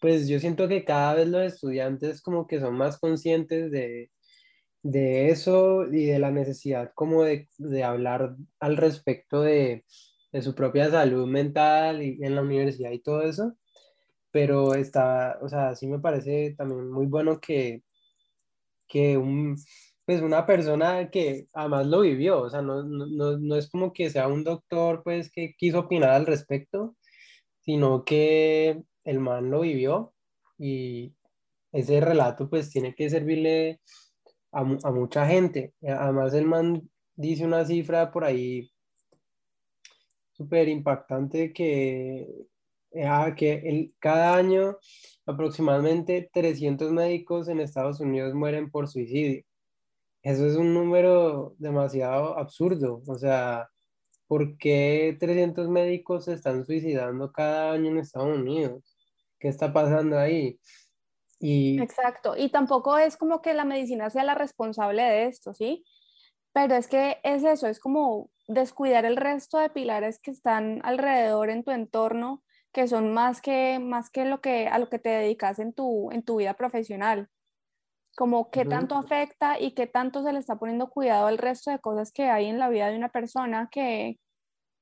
pues 0.00 0.28
yo 0.28 0.38
siento 0.38 0.68
que 0.68 0.84
cada 0.84 1.14
vez 1.14 1.28
los 1.28 1.42
estudiantes 1.42 2.20
como 2.20 2.46
que 2.46 2.60
son 2.60 2.76
más 2.76 2.98
conscientes 2.98 3.70
de, 3.70 4.10
de 4.82 5.30
eso 5.30 5.86
y 5.86 6.06
de 6.06 6.18
la 6.18 6.30
necesidad 6.30 6.92
como 6.94 7.24
de, 7.24 7.48
de 7.58 7.84
hablar 7.84 8.36
al 8.60 8.76
respecto 8.76 9.42
de, 9.42 9.84
de, 10.32 10.42
su 10.42 10.54
propia 10.54 10.90
salud 10.90 11.26
mental 11.26 12.02
y 12.02 12.18
en 12.22 12.34
la 12.34 12.42
universidad 12.42 12.90
y 12.92 13.00
todo 13.00 13.22
eso. 13.22 13.56
Pero 14.30 14.74
está, 14.74 15.38
o 15.42 15.48
sea, 15.48 15.74
sí 15.74 15.86
me 15.86 15.98
parece 15.98 16.54
también 16.56 16.90
muy 16.90 17.06
bueno 17.06 17.40
que, 17.40 17.82
que 18.86 19.16
un, 19.16 19.56
pues 20.06 20.22
una 20.22 20.46
persona 20.46 21.10
que 21.10 21.48
además 21.52 21.86
lo 21.86 22.00
vivió, 22.02 22.42
o 22.42 22.50
sea, 22.50 22.62
no, 22.62 22.82
no, 22.84 23.38
no, 23.38 23.56
es 23.56 23.68
como 23.70 23.92
que 23.92 24.10
sea 24.10 24.28
un 24.28 24.44
doctor 24.44 25.02
pues 25.04 25.30
que 25.32 25.54
quiso 25.56 25.80
opinar 25.80 26.10
al 26.10 26.26
respecto, 26.26 26.96
sino 27.60 28.04
que 28.04 28.82
el 29.04 29.20
man 29.20 29.50
lo 29.50 29.60
vivió 29.62 30.14
y 30.58 31.14
ese 31.72 32.00
relato 32.00 32.48
pues 32.50 32.70
tiene 32.70 32.94
que 32.94 33.10
servirle 33.10 33.80
a, 34.52 34.60
a 34.60 34.92
mucha 34.92 35.26
gente. 35.26 35.74
Además 35.82 36.34
el 36.34 36.46
man 36.46 36.88
dice 37.16 37.44
una 37.44 37.64
cifra 37.64 38.12
por 38.12 38.24
ahí 38.24 38.70
súper 40.36 40.68
impactante 40.68 41.52
que, 41.52 42.28
ah, 43.04 43.34
que 43.36 43.54
el, 43.54 43.94
cada 43.98 44.36
año 44.36 44.76
aproximadamente 45.26 46.30
300 46.32 46.92
médicos 46.92 47.48
en 47.48 47.60
Estados 47.60 48.00
Unidos 48.00 48.34
mueren 48.34 48.70
por 48.70 48.88
suicidio. 48.88 49.42
Eso 50.26 50.44
es 50.44 50.56
un 50.56 50.74
número 50.74 51.54
demasiado 51.56 52.36
absurdo. 52.36 53.00
O 53.06 53.14
sea, 53.14 53.70
¿por 54.26 54.58
qué 54.58 55.16
300 55.20 55.68
médicos 55.68 56.24
se 56.24 56.32
están 56.32 56.66
suicidando 56.66 57.30
cada 57.30 57.70
año 57.70 57.92
en 57.92 57.98
Estados 57.98 58.36
Unidos? 58.36 58.82
¿Qué 59.38 59.46
está 59.46 59.72
pasando 59.72 60.18
ahí? 60.18 60.58
Y... 61.38 61.80
Exacto. 61.80 62.36
Y 62.36 62.48
tampoco 62.48 62.98
es 62.98 63.16
como 63.16 63.40
que 63.40 63.54
la 63.54 63.64
medicina 63.64 64.10
sea 64.10 64.24
la 64.24 64.34
responsable 64.34 65.00
de 65.00 65.26
esto, 65.26 65.54
¿sí? 65.54 65.84
Pero 66.52 66.74
es 66.74 66.88
que 66.88 67.18
es 67.22 67.44
eso, 67.44 67.68
es 67.68 67.78
como 67.78 68.28
descuidar 68.48 69.04
el 69.04 69.16
resto 69.16 69.58
de 69.58 69.70
pilares 69.70 70.18
que 70.20 70.32
están 70.32 70.80
alrededor 70.82 71.50
en 71.50 71.62
tu 71.62 71.70
entorno, 71.70 72.42
que 72.72 72.88
son 72.88 73.14
más 73.14 73.40
que, 73.40 73.78
más 73.78 74.10
que, 74.10 74.24
lo 74.24 74.40
que 74.40 74.66
a 74.66 74.80
lo 74.80 74.88
que 74.88 74.98
te 74.98 75.10
dedicas 75.10 75.60
en 75.60 75.72
tu, 75.72 76.10
en 76.10 76.24
tu 76.24 76.38
vida 76.38 76.54
profesional. 76.54 77.28
Como 78.16 78.50
qué 78.50 78.64
tanto 78.64 78.96
afecta 78.96 79.60
y 79.60 79.72
qué 79.72 79.86
tanto 79.86 80.22
se 80.22 80.32
le 80.32 80.38
está 80.38 80.56
poniendo 80.56 80.88
cuidado 80.88 81.26
al 81.26 81.38
resto 81.38 81.70
de 81.70 81.78
cosas 81.78 82.12
que 82.12 82.30
hay 82.30 82.46
en 82.46 82.58
la 82.58 82.68
vida 82.70 82.88
de 82.88 82.96
una 82.96 83.10
persona 83.10 83.68
que 83.70 84.18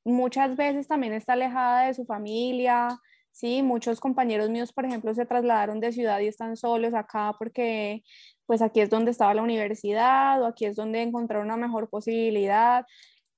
muchas 0.04 0.56
veces 0.56 0.86
también 0.86 1.12
está 1.14 1.32
alejada 1.32 1.86
de 1.86 1.94
su 1.94 2.04
familia, 2.04 2.98
¿sí? 3.32 3.62
Muchos 3.62 4.00
compañeros 4.00 4.50
míos, 4.50 4.72
por 4.72 4.84
ejemplo, 4.84 5.14
se 5.14 5.26
trasladaron 5.26 5.80
de 5.80 5.92
ciudad 5.92 6.20
y 6.20 6.28
están 6.28 6.56
solos 6.56 6.94
acá 6.94 7.34
porque 7.38 8.04
pues 8.46 8.62
aquí 8.62 8.80
es 8.80 8.90
donde 8.90 9.10
estaba 9.10 9.34
la 9.34 9.42
universidad 9.42 10.40
o 10.42 10.46
aquí 10.46 10.66
es 10.66 10.76
donde 10.76 11.02
encontraron 11.02 11.46
una 11.46 11.56
mejor 11.56 11.90
posibilidad. 11.90 12.86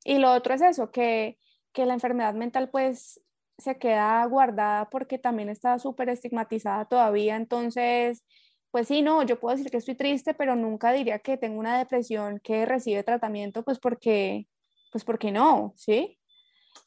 Y 0.05 0.19
lo 0.19 0.33
otro 0.33 0.55
es 0.55 0.63
eso, 0.63 0.91
que, 0.91 1.39
que 1.73 1.87
la 1.87 1.95
enfermedad 1.95 2.35
mental 2.35 2.69
pues 2.71 3.21
se 3.59 3.79
queda 3.79 4.25
guardada 4.27 4.91
porque 4.91 5.19
también 5.19 5.49
está 5.49 5.79
súper 5.79 6.11
estigmatizada 6.11 6.85
todavía. 6.87 7.37
Entonces, 7.37 8.25
pues 8.77 8.89
sí, 8.89 9.01
no, 9.01 9.23
yo 9.23 9.41
puedo 9.41 9.57
decir 9.57 9.71
que 9.71 9.79
estoy 9.79 9.95
triste, 9.95 10.35
pero 10.35 10.55
nunca 10.55 10.93
diría 10.93 11.19
que 11.19 11.39
tengo 11.39 11.59
una 11.59 11.79
depresión 11.79 12.41
que 12.41 12.67
recibe 12.67 13.03
tratamiento, 13.03 13.63
pues 13.63 13.79
porque, 13.79 14.49
pues 14.93 15.03
porque 15.03 15.33
no, 15.33 15.73
¿sí? 15.77 16.19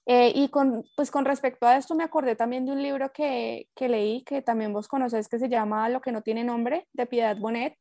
Eh, 0.05 0.31
y 0.35 0.49
con, 0.49 0.85
pues 0.95 1.09
con 1.09 1.25
respecto 1.25 1.65
a 1.65 1.77
esto 1.77 1.95
me 1.95 2.03
acordé 2.03 2.35
también 2.35 2.67
de 2.67 2.73
un 2.73 2.83
libro 2.83 3.11
que, 3.11 3.69
que, 3.75 3.89
leí, 3.89 4.23
que 4.23 4.43
también 4.43 4.71
vos 4.71 4.87
conoces, 4.87 5.27
que 5.27 5.39
se 5.39 5.49
llama 5.49 5.89
Lo 5.89 5.99
que 5.99 6.11
no 6.11 6.21
tiene 6.21 6.43
nombre, 6.43 6.87
de 6.93 7.07
Piedad 7.07 7.35
Bonet. 7.37 7.75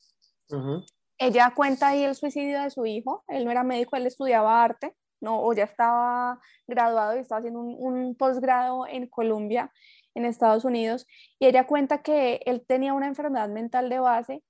Ella 1.19 1.53
cuenta 1.55 1.89
ahí 1.89 2.03
el 2.03 2.15
suicidio 2.15 2.63
de 2.63 2.71
su 2.71 2.87
hijo, 2.87 3.25
él 3.29 3.45
no 3.45 3.51
era 3.51 3.63
médico, 3.63 3.95
él 3.95 4.07
estudiaba 4.07 4.65
arte, 4.65 4.97
no, 5.21 5.43
o 5.43 5.53
ya 5.53 5.65
estaba 5.65 6.41
graduado 6.67 7.15
y 7.15 7.21
estaba 7.21 7.41
haciendo 7.41 7.61
un, 7.61 7.77
un 7.79 8.15
posgrado 8.15 8.87
en 8.87 9.07
Colombia, 9.07 9.71
en 10.19 10.27
Estados 10.27 10.65
Unidos, 10.65 11.07
y 11.39 11.47
ella 11.47 11.67
cuenta 11.67 12.03
que 12.03 12.41
él 12.45 12.65
tenía 12.67 12.95
una 12.95 13.07
enfermedad 13.07 13.49
mental 13.49 13.89
de 13.89 13.99
base 14.01 14.43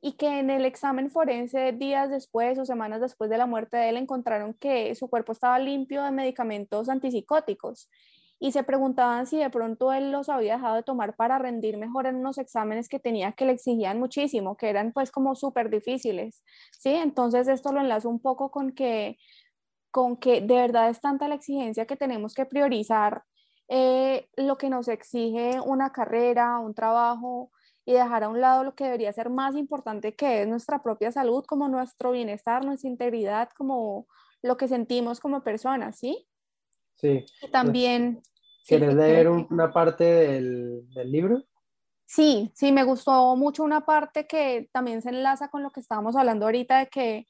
y 0.00 0.14
que 0.14 0.38
en 0.38 0.50
el 0.50 0.66
examen 0.66 1.10
forense 1.10 1.72
días 1.72 2.10
después 2.10 2.58
o 2.58 2.66
semanas 2.66 3.00
después 3.00 3.30
de 3.30 3.38
la 3.38 3.46
muerte 3.46 3.76
de 3.78 3.88
él 3.88 3.96
encontraron 3.96 4.54
que 4.54 4.94
su 4.94 5.08
cuerpo 5.08 5.32
estaba 5.32 5.58
limpio 5.58 6.02
de 6.02 6.10
medicamentos 6.10 6.88
antipsicóticos 6.88 7.88
y 8.38 8.52
se 8.52 8.64
preguntaban 8.64 9.26
si 9.26 9.38
de 9.38 9.48
pronto 9.48 9.92
él 9.94 10.12
los 10.12 10.28
había 10.28 10.56
dejado 10.56 10.76
de 10.76 10.82
tomar 10.82 11.16
para 11.16 11.38
rendir 11.38 11.78
mejor 11.78 12.06
en 12.06 12.16
unos 12.16 12.36
exámenes 12.36 12.90
que 12.90 12.98
tenía 12.98 13.32
que 13.32 13.46
le 13.46 13.52
exigían 13.52 13.98
muchísimo, 13.98 14.56
que 14.58 14.68
eran 14.68 14.92
pues 14.92 15.10
como 15.10 15.34
súper 15.34 15.70
difíciles, 15.70 16.42
¿sí? 16.78 16.90
Entonces 16.90 17.48
esto 17.48 17.72
lo 17.72 17.80
enlazo 17.80 18.10
un 18.10 18.20
poco 18.20 18.50
con 18.50 18.72
que, 18.72 19.16
con 19.90 20.18
que 20.18 20.42
de 20.42 20.56
verdad 20.56 20.90
es 20.90 21.00
tanta 21.00 21.28
la 21.28 21.36
exigencia 21.36 21.86
que 21.86 21.96
tenemos 21.96 22.34
que 22.34 22.44
priorizar 22.44 23.22
eh, 23.68 24.28
lo 24.36 24.58
que 24.58 24.70
nos 24.70 24.88
exige 24.88 25.60
una 25.60 25.92
carrera, 25.92 26.58
un 26.58 26.74
trabajo, 26.74 27.50
y 27.86 27.92
dejar 27.92 28.24
a 28.24 28.28
un 28.28 28.40
lado 28.40 28.64
lo 28.64 28.74
que 28.74 28.84
debería 28.84 29.12
ser 29.12 29.30
más 29.30 29.54
importante, 29.56 30.14
que 30.14 30.42
es 30.42 30.48
nuestra 30.48 30.82
propia 30.82 31.12
salud, 31.12 31.44
como 31.44 31.68
nuestro 31.68 32.12
bienestar, 32.12 32.64
nuestra 32.64 32.88
integridad, 32.88 33.50
como 33.56 34.06
lo 34.42 34.56
que 34.56 34.68
sentimos 34.68 35.20
como 35.20 35.42
personas, 35.42 35.98
¿sí? 35.98 36.26
Sí. 36.94 37.24
también... 37.52 38.22
¿Quieres 38.66 38.94
leer 38.94 39.28
una 39.28 39.70
parte 39.70 40.04
del, 40.04 40.88
del, 40.94 41.12
libro? 41.12 41.44
Sí, 42.06 42.50
sí, 42.54 42.72
me 42.72 42.82
gustó 42.82 43.36
mucho 43.36 43.62
una 43.62 43.84
parte 43.84 44.26
que 44.26 44.70
también 44.72 45.02
se 45.02 45.10
enlaza 45.10 45.48
con 45.48 45.62
lo 45.62 45.70
que 45.70 45.80
estábamos 45.80 46.16
hablando 46.16 46.46
ahorita, 46.46 46.78
de 46.78 46.86
que 46.86 47.26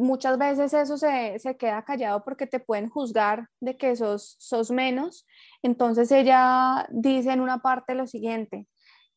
muchas 0.00 0.38
veces 0.38 0.74
eso 0.74 0.96
se, 0.96 1.38
se, 1.38 1.56
queda 1.56 1.84
callado 1.84 2.24
porque 2.24 2.46
te 2.46 2.60
pueden 2.60 2.88
juzgar 2.88 3.48
de 3.60 3.76
que 3.76 3.94
sos, 3.96 4.36
sos 4.38 4.70
menos. 4.70 5.26
Entonces 5.62 6.10
ella 6.12 6.86
dice 6.90 7.32
en 7.32 7.40
una 7.40 7.58
parte 7.58 7.94
lo 7.94 8.06
siguiente, 8.06 8.66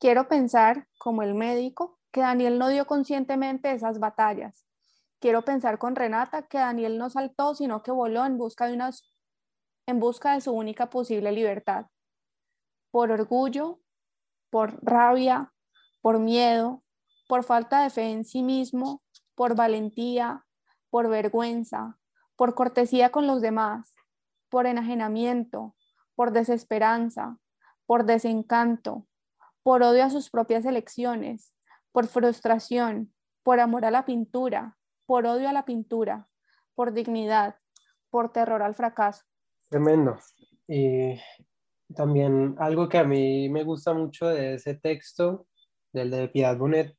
Quiero 0.03 0.27
pensar, 0.27 0.89
como 0.97 1.23
el 1.23 1.33
médico, 1.33 1.97
que 2.11 2.19
Daniel 2.19 2.59
no 2.59 2.67
dio 2.67 2.85
conscientemente 2.85 3.71
esas 3.71 3.99
batallas. 3.99 4.65
Quiero 5.21 5.45
pensar 5.45 5.77
con 5.77 5.95
Renata 5.95 6.45
que 6.45 6.57
Daniel 6.57 6.97
no 6.97 7.09
saltó, 7.09 7.55
sino 7.55 7.83
que 7.83 7.91
voló 7.91 8.25
en 8.25 8.37
busca 8.37 8.67
de, 8.67 8.77
en 9.87 9.99
busca 10.01 10.33
de 10.33 10.41
su 10.41 10.51
única 10.51 10.89
posible 10.89 11.31
libertad. 11.31 11.85
Por 12.91 13.11
orgullo, 13.11 13.79
por 14.49 14.83
rabia, 14.83 15.53
por 16.01 16.19
miedo, 16.19 16.83
por 17.29 17.45
falta 17.45 17.83
de 17.83 17.89
fe 17.89 18.11
en 18.11 18.25
sí 18.25 18.43
mismo, 18.43 19.01
por 19.35 19.55
valentía, 19.55 20.45
por 20.93 21.09
vergüenza, 21.09 21.97
por 22.35 22.53
cortesía 22.53 23.09
con 23.09 23.25
los 23.25 23.41
demás, 23.41 23.95
por 24.47 24.67
enajenamiento, 24.67 25.75
por 26.13 26.31
desesperanza, 26.33 27.39
por 27.87 28.05
desencanto, 28.05 29.07
por 29.63 29.81
odio 29.81 30.03
a 30.03 30.11
sus 30.11 30.29
propias 30.29 30.65
elecciones, 30.65 31.51
por 31.91 32.05
frustración, 32.05 33.11
por 33.41 33.59
amor 33.59 33.85
a 33.85 33.89
la 33.89 34.05
pintura, 34.05 34.77
por 35.07 35.25
odio 35.25 35.49
a 35.49 35.51
la 35.51 35.65
pintura, 35.65 36.29
por 36.75 36.93
dignidad, 36.93 37.55
por 38.11 38.31
terror 38.31 38.61
al 38.61 38.75
fracaso. 38.75 39.23
Tremendo. 39.69 40.19
Y 40.67 41.19
también 41.95 42.55
algo 42.59 42.87
que 42.87 42.99
a 42.99 43.03
mí 43.03 43.49
me 43.49 43.63
gusta 43.63 43.95
mucho 43.95 44.27
de 44.27 44.53
ese 44.53 44.75
texto, 44.75 45.47
del 45.91 46.11
de 46.11 46.27
Piedad 46.27 46.55
Bonet, 46.55 46.95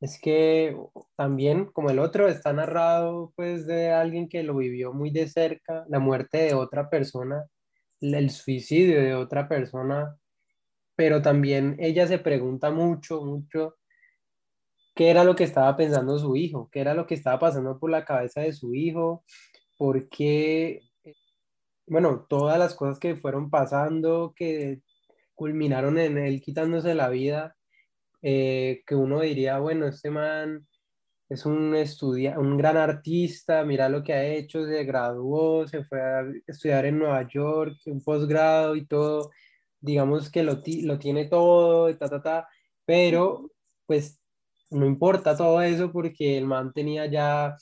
es 0.00 0.18
que 0.20 0.76
también, 1.16 1.66
como 1.66 1.90
el 1.90 1.98
otro, 1.98 2.28
está 2.28 2.52
narrado 2.52 3.32
pues 3.36 3.66
de 3.66 3.90
alguien 3.90 4.28
que 4.28 4.42
lo 4.42 4.56
vivió 4.56 4.92
muy 4.92 5.10
de 5.10 5.28
cerca, 5.28 5.84
la 5.88 5.98
muerte 5.98 6.38
de 6.38 6.54
otra 6.54 6.88
persona, 6.90 7.44
el 8.00 8.30
suicidio 8.30 9.00
de 9.00 9.14
otra 9.14 9.48
persona 9.48 10.16
pero 11.00 11.22
también 11.22 11.76
ella 11.78 12.06
se 12.06 12.18
pregunta 12.18 12.70
mucho, 12.70 13.24
mucho 13.24 13.78
qué 14.94 15.08
era 15.08 15.24
lo 15.24 15.34
que 15.34 15.44
estaba 15.44 15.74
pensando 15.74 16.18
su 16.18 16.36
hijo, 16.36 16.68
qué 16.70 16.80
era 16.80 16.92
lo 16.92 17.06
que 17.06 17.14
estaba 17.14 17.38
pasando 17.38 17.78
por 17.78 17.88
la 17.88 18.04
cabeza 18.04 18.42
de 18.42 18.52
su 18.52 18.74
hijo, 18.74 19.24
por 19.78 20.10
qué, 20.10 20.82
bueno, 21.86 22.26
todas 22.28 22.58
las 22.58 22.74
cosas 22.74 22.98
que 22.98 23.16
fueron 23.16 23.48
pasando, 23.48 24.34
que 24.36 24.82
culminaron 25.34 25.98
en 25.98 26.18
él 26.18 26.42
quitándose 26.42 26.94
la 26.94 27.08
vida, 27.08 27.56
eh, 28.22 28.82
que 28.86 28.94
uno 28.94 29.20
diría, 29.20 29.58
bueno, 29.58 29.86
este 29.86 30.10
man 30.10 30.66
es 31.28 31.46
un, 31.46 31.74
estudia 31.76 32.38
un 32.38 32.56
gran 32.58 32.76
artista, 32.76 33.64
mira 33.64 33.88
lo 33.88 34.02
que 34.02 34.12
ha 34.12 34.24
hecho, 34.24 34.66
se 34.66 34.84
graduó, 34.84 35.66
se 35.68 35.84
fue 35.84 36.00
a 36.02 36.24
estudiar 36.46 36.86
en 36.86 36.98
Nueva 36.98 37.26
York, 37.28 37.76
un 37.86 38.02
posgrado 38.02 38.76
y 38.76 38.86
todo, 38.86 39.30
digamos 39.80 40.30
que 40.30 40.42
lo, 40.42 40.60
lo 40.82 40.98
tiene 40.98 41.26
todo, 41.26 41.96
ta, 41.96 42.08
ta, 42.08 42.22
ta, 42.22 42.48
pero 42.84 43.50
pues 43.86 44.20
no 44.70 44.86
importa 44.86 45.36
todo 45.36 45.62
eso 45.62 45.92
porque 45.92 46.38
el 46.38 46.46
man 46.46 46.72
tenía 46.72 47.06
ya 47.06 47.56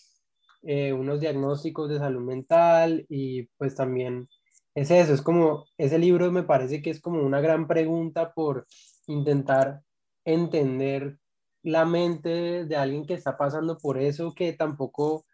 eh, 0.62 0.92
unos 0.92 1.21
diagnósticos 1.21 1.88
de 1.88 1.99
salud 1.99 2.23
mental 2.23 3.07
y 3.09 3.44
pues 3.59 3.75
también 3.75 4.29
es 4.75 4.90
eso, 4.90 5.14
es 5.14 5.23
como, 5.23 5.66
ese 5.77 5.99
libro 5.99 6.31
me 6.33 6.42
parece 6.42 6.83
que 6.83 6.90
es 6.90 7.01
como 7.01 7.23
una 7.23 7.40
gran 7.40 7.66
pregunta 7.66 8.33
por 8.33 8.66
intentar 9.07 9.81
entender 10.28 11.18
la 11.62 11.84
mente 11.84 12.64
de 12.66 12.76
alguien 12.76 13.06
que 13.06 13.14
está 13.14 13.36
pasando 13.36 13.78
por 13.78 13.98
eso, 13.98 14.34
que 14.34 14.52
tampoco, 14.52 15.26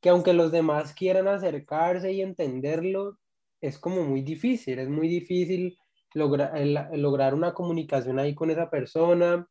que 0.00 0.08
aunque 0.10 0.32
los 0.32 0.52
demás 0.52 0.92
quieran 0.94 1.28
acercarse 1.28 2.12
y 2.12 2.22
entenderlo, 2.22 3.18
es 3.60 3.78
como 3.78 4.02
muy 4.02 4.22
difícil, 4.22 4.78
es 4.78 4.88
muy 4.88 5.08
difícil 5.08 5.78
lograr 6.14 7.34
una 7.34 7.54
comunicación 7.54 8.18
ahí 8.18 8.34
con 8.34 8.50
esa 8.50 8.68
persona. 8.70 9.46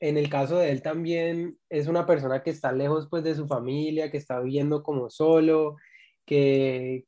En 0.00 0.18
el 0.18 0.28
caso 0.28 0.58
de 0.58 0.70
él 0.70 0.82
también 0.82 1.58
es 1.68 1.88
una 1.88 2.06
persona 2.06 2.42
que 2.42 2.50
está 2.50 2.72
lejos 2.72 3.08
pues 3.10 3.24
de 3.24 3.34
su 3.34 3.46
familia, 3.48 4.10
que 4.10 4.18
está 4.18 4.40
viviendo 4.40 4.82
como 4.82 5.10
solo, 5.10 5.76
que 6.24 7.06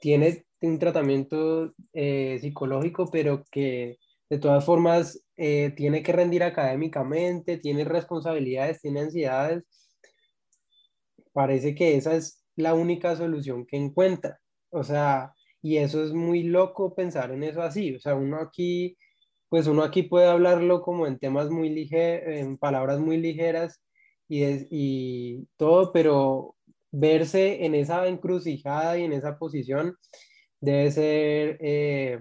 tiene 0.00 0.44
un 0.60 0.78
tratamiento 0.78 1.74
eh, 1.92 2.38
psicológico, 2.40 3.10
pero 3.10 3.42
que 3.50 3.98
de 4.30 4.38
todas 4.38 4.64
formas 4.64 5.24
eh, 5.36 5.72
tiene 5.76 6.02
que 6.02 6.12
rendir 6.12 6.42
académicamente, 6.42 7.58
tiene 7.58 7.84
responsabilidades, 7.84 8.80
tiene 8.80 9.00
ansiedades. 9.00 9.64
Parece 11.32 11.74
que 11.74 11.96
esa 11.96 12.14
es 12.14 12.44
la 12.56 12.74
única 12.74 13.16
solución 13.16 13.66
que 13.66 13.76
encuentra. 13.76 14.40
O 14.70 14.84
sea, 14.84 15.32
y 15.62 15.78
eso 15.78 16.04
es 16.04 16.12
muy 16.12 16.42
loco 16.44 16.94
pensar 16.94 17.30
en 17.32 17.42
eso 17.44 17.62
así. 17.62 17.94
O 17.94 18.00
sea, 18.00 18.14
uno 18.14 18.38
aquí, 18.40 18.96
pues 19.48 19.66
uno 19.66 19.82
aquí 19.82 20.02
puede 20.02 20.26
hablarlo 20.28 20.82
como 20.82 21.06
en 21.06 21.18
temas 21.18 21.50
muy 21.50 21.70
ligeros, 21.70 22.34
en 22.36 22.58
palabras 22.58 23.00
muy 23.00 23.18
ligeras 23.18 23.80
y, 24.28 24.44
y 24.70 25.46
todo, 25.56 25.92
pero 25.92 26.56
verse 26.90 27.64
en 27.64 27.74
esa 27.74 28.06
encrucijada 28.08 28.98
y 28.98 29.04
en 29.04 29.12
esa 29.12 29.38
posición 29.38 29.94
debe 30.60 30.90
ser, 30.90 31.58
eh, 31.60 32.20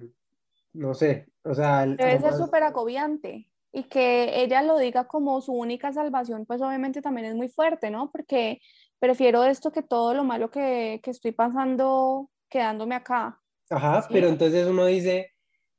no 0.73 0.93
sé, 0.93 1.27
o 1.43 1.53
sea... 1.53 1.85
Debe 1.85 2.19
ser 2.19 2.33
súper 2.33 2.63
agobiante 2.63 3.49
y 3.71 3.83
que 3.83 4.41
ella 4.41 4.61
lo 4.61 4.77
diga 4.77 5.07
como 5.07 5.41
su 5.41 5.53
única 5.53 5.91
salvación, 5.93 6.45
pues 6.45 6.61
obviamente 6.61 7.01
también 7.01 7.27
es 7.27 7.35
muy 7.35 7.49
fuerte, 7.49 7.91
¿no? 7.91 8.11
Porque 8.11 8.59
prefiero 8.99 9.43
esto 9.43 9.71
que 9.71 9.83
todo 9.83 10.13
lo 10.13 10.23
malo 10.23 10.49
que, 10.49 10.99
que 11.03 11.11
estoy 11.11 11.31
pasando 11.31 12.29
quedándome 12.49 12.95
acá. 12.95 13.39
Ajá, 13.69 14.07
pero 14.09 14.29
entonces 14.29 14.65
uno 14.65 14.85
dice, 14.85 15.31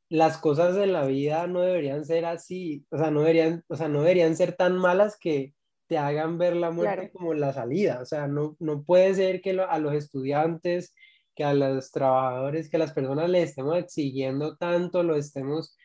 las 0.09 0.38
cosas 0.38 0.77
en 0.77 0.92
la 0.92 1.05
vida 1.07 1.46
no 1.46 1.61
deberían 1.61 2.05
ser 2.05 2.24
así, 2.24 2.87
o 2.90 2.98
sea, 2.98 3.11
no 3.11 3.20
deberían, 3.20 3.64
o 3.68 3.77
sea, 3.77 3.88
no 3.88 4.01
deberían 4.01 4.37
ser 4.37 4.55
tan 4.55 4.77
malas 4.77 5.16
que 5.18 5.55
te 5.87 5.98
hagan 5.98 6.38
ver 6.38 6.55
la 6.55 6.70
muerte 6.70 7.11
como 7.11 7.33
la 7.35 7.53
salida, 7.53 8.01
o 8.03 8.05
sea, 8.05 8.27
no, 8.27 8.57
no 8.59 8.83
puede 8.83 9.14
ser 9.14 9.40
que 9.40 9.59
a 9.59 9.79
los 9.79 9.94
estudiantes, 9.94 10.94
que 11.38 11.44
a 11.44 11.55
los 11.55 11.92
trabajadores, 11.92 12.68
que 12.68 12.77
a 12.79 12.81
las 12.81 12.92
personas 12.92 13.31
les 13.31 13.51
estemos 13.51 13.79
exigiendo 13.79 14.57
tanto, 14.57 15.05
lo 15.05 15.14
estemos 15.14 15.77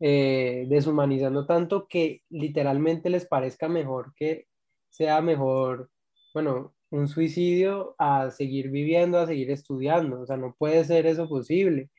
eh, 0.00 0.64
deshumanizando 0.70 1.44
tanto 1.44 1.86
que 1.86 2.22
literalmente 2.30 3.10
les 3.10 3.26
parezca 3.26 3.68
mejor 3.68 4.14
que 4.16 4.46
sea 4.88 5.20
mejor, 5.20 5.90
bueno, 6.32 6.74
un 6.90 7.08
suicidio 7.08 7.94
a 7.98 8.30
seguir 8.30 8.70
viviendo, 8.70 9.18
a 9.18 9.26
seguir 9.26 9.50
estudiando. 9.50 10.22
O 10.22 10.26
sea, 10.26 10.38
no 10.38 10.54
puede 10.58 10.82
ser 10.84 11.04
eso 11.06 11.28
posible. 11.28 11.90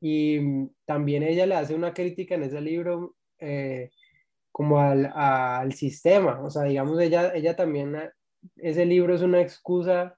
Y 0.00 0.38
mm, 0.40 0.70
también 0.84 1.22
ella 1.22 1.46
le 1.46 1.54
hace 1.54 1.74
una 1.74 1.94
crítica 1.94 2.34
en 2.34 2.42
ese 2.42 2.60
libro 2.60 3.16
eh, 3.38 3.90
como 4.52 4.78
al, 4.78 5.10
al, 5.14 5.72
sistema. 5.72 6.42
O 6.42 6.50
sea, 6.50 6.64
digamos, 6.64 7.00
ella, 7.00 7.32
ella 7.34 7.56
también, 7.56 7.96
ese 8.56 8.84
libro 8.84 9.14
es 9.14 9.22
una 9.22 9.40
excusa 9.40 10.17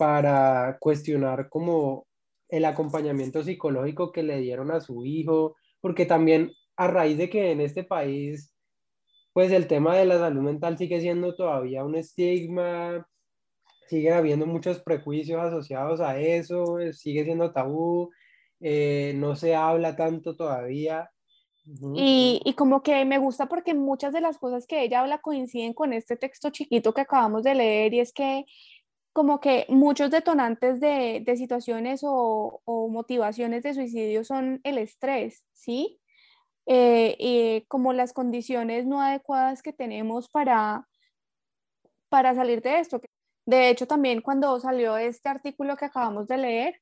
para 0.00 0.78
cuestionar 0.80 1.50
como 1.50 2.06
el 2.48 2.64
acompañamiento 2.64 3.44
psicológico 3.44 4.12
que 4.12 4.22
le 4.22 4.40
dieron 4.40 4.70
a 4.70 4.80
su 4.80 5.04
hijo, 5.04 5.56
porque 5.82 6.06
también 6.06 6.52
a 6.74 6.86
raíz 6.86 7.18
de 7.18 7.28
que 7.28 7.50
en 7.50 7.60
este 7.60 7.84
país, 7.84 8.56
pues 9.34 9.52
el 9.52 9.66
tema 9.66 9.94
de 9.94 10.06
la 10.06 10.18
salud 10.18 10.40
mental 10.40 10.78
sigue 10.78 11.02
siendo 11.02 11.36
todavía 11.36 11.84
un 11.84 11.96
estigma, 11.96 13.06
siguen 13.88 14.14
habiendo 14.14 14.46
muchos 14.46 14.80
prejuicios 14.80 15.38
asociados 15.38 16.00
a 16.00 16.18
eso, 16.18 16.78
eh, 16.78 16.94
sigue 16.94 17.24
siendo 17.24 17.52
tabú, 17.52 18.08
eh, 18.58 19.12
no 19.16 19.36
se 19.36 19.54
habla 19.54 19.96
tanto 19.96 20.34
todavía. 20.34 21.10
y, 21.94 22.54
como 22.56 22.82
que 22.82 23.04
me 23.04 23.18
gusta 23.18 23.50
porque 23.50 23.74
muchas 23.74 24.14
de 24.14 24.22
las 24.22 24.38
cosas 24.38 24.66
que 24.66 24.82
ella 24.82 25.00
habla 25.00 25.20
coinciden 25.20 25.74
con 25.74 25.92
este 25.92 26.16
texto 26.16 26.48
chiquito 26.48 26.94
que 26.94 27.02
acabamos 27.02 27.42
de 27.42 27.54
leer 27.54 27.92
y 27.92 28.00
es 28.00 28.14
que 28.14 28.46
como 29.12 29.40
que 29.40 29.66
muchos 29.68 30.10
detonantes 30.10 30.80
de, 30.80 31.22
de 31.24 31.36
situaciones 31.36 32.00
o, 32.04 32.62
motivaciones 32.90 33.62
de 33.62 33.74
suicidio 33.74 34.24
son 34.24 34.60
el 34.64 34.78
estrés, 34.78 35.44
¿sí? 35.52 36.00
Eh, 36.66 37.16
y 37.18 37.64
como 37.68 37.92
las 37.92 38.12
condiciones 38.12 38.86
no 38.86 39.00
adecuadas 39.00 39.62
que 39.62 39.72
tenemos 39.72 40.28
para, 40.28 40.88
para 42.08 42.34
salir 42.34 42.62
de 42.62 42.80
esto. 42.80 43.00
De 43.46 43.70
hecho, 43.70 43.86
también 43.86 44.20
cuando 44.22 44.58
salió 44.60 44.96
este 44.96 45.28
artículo 45.28 45.76
que 45.76 45.86
acabamos 45.86 46.28
de 46.28 46.38
leer, 46.38 46.80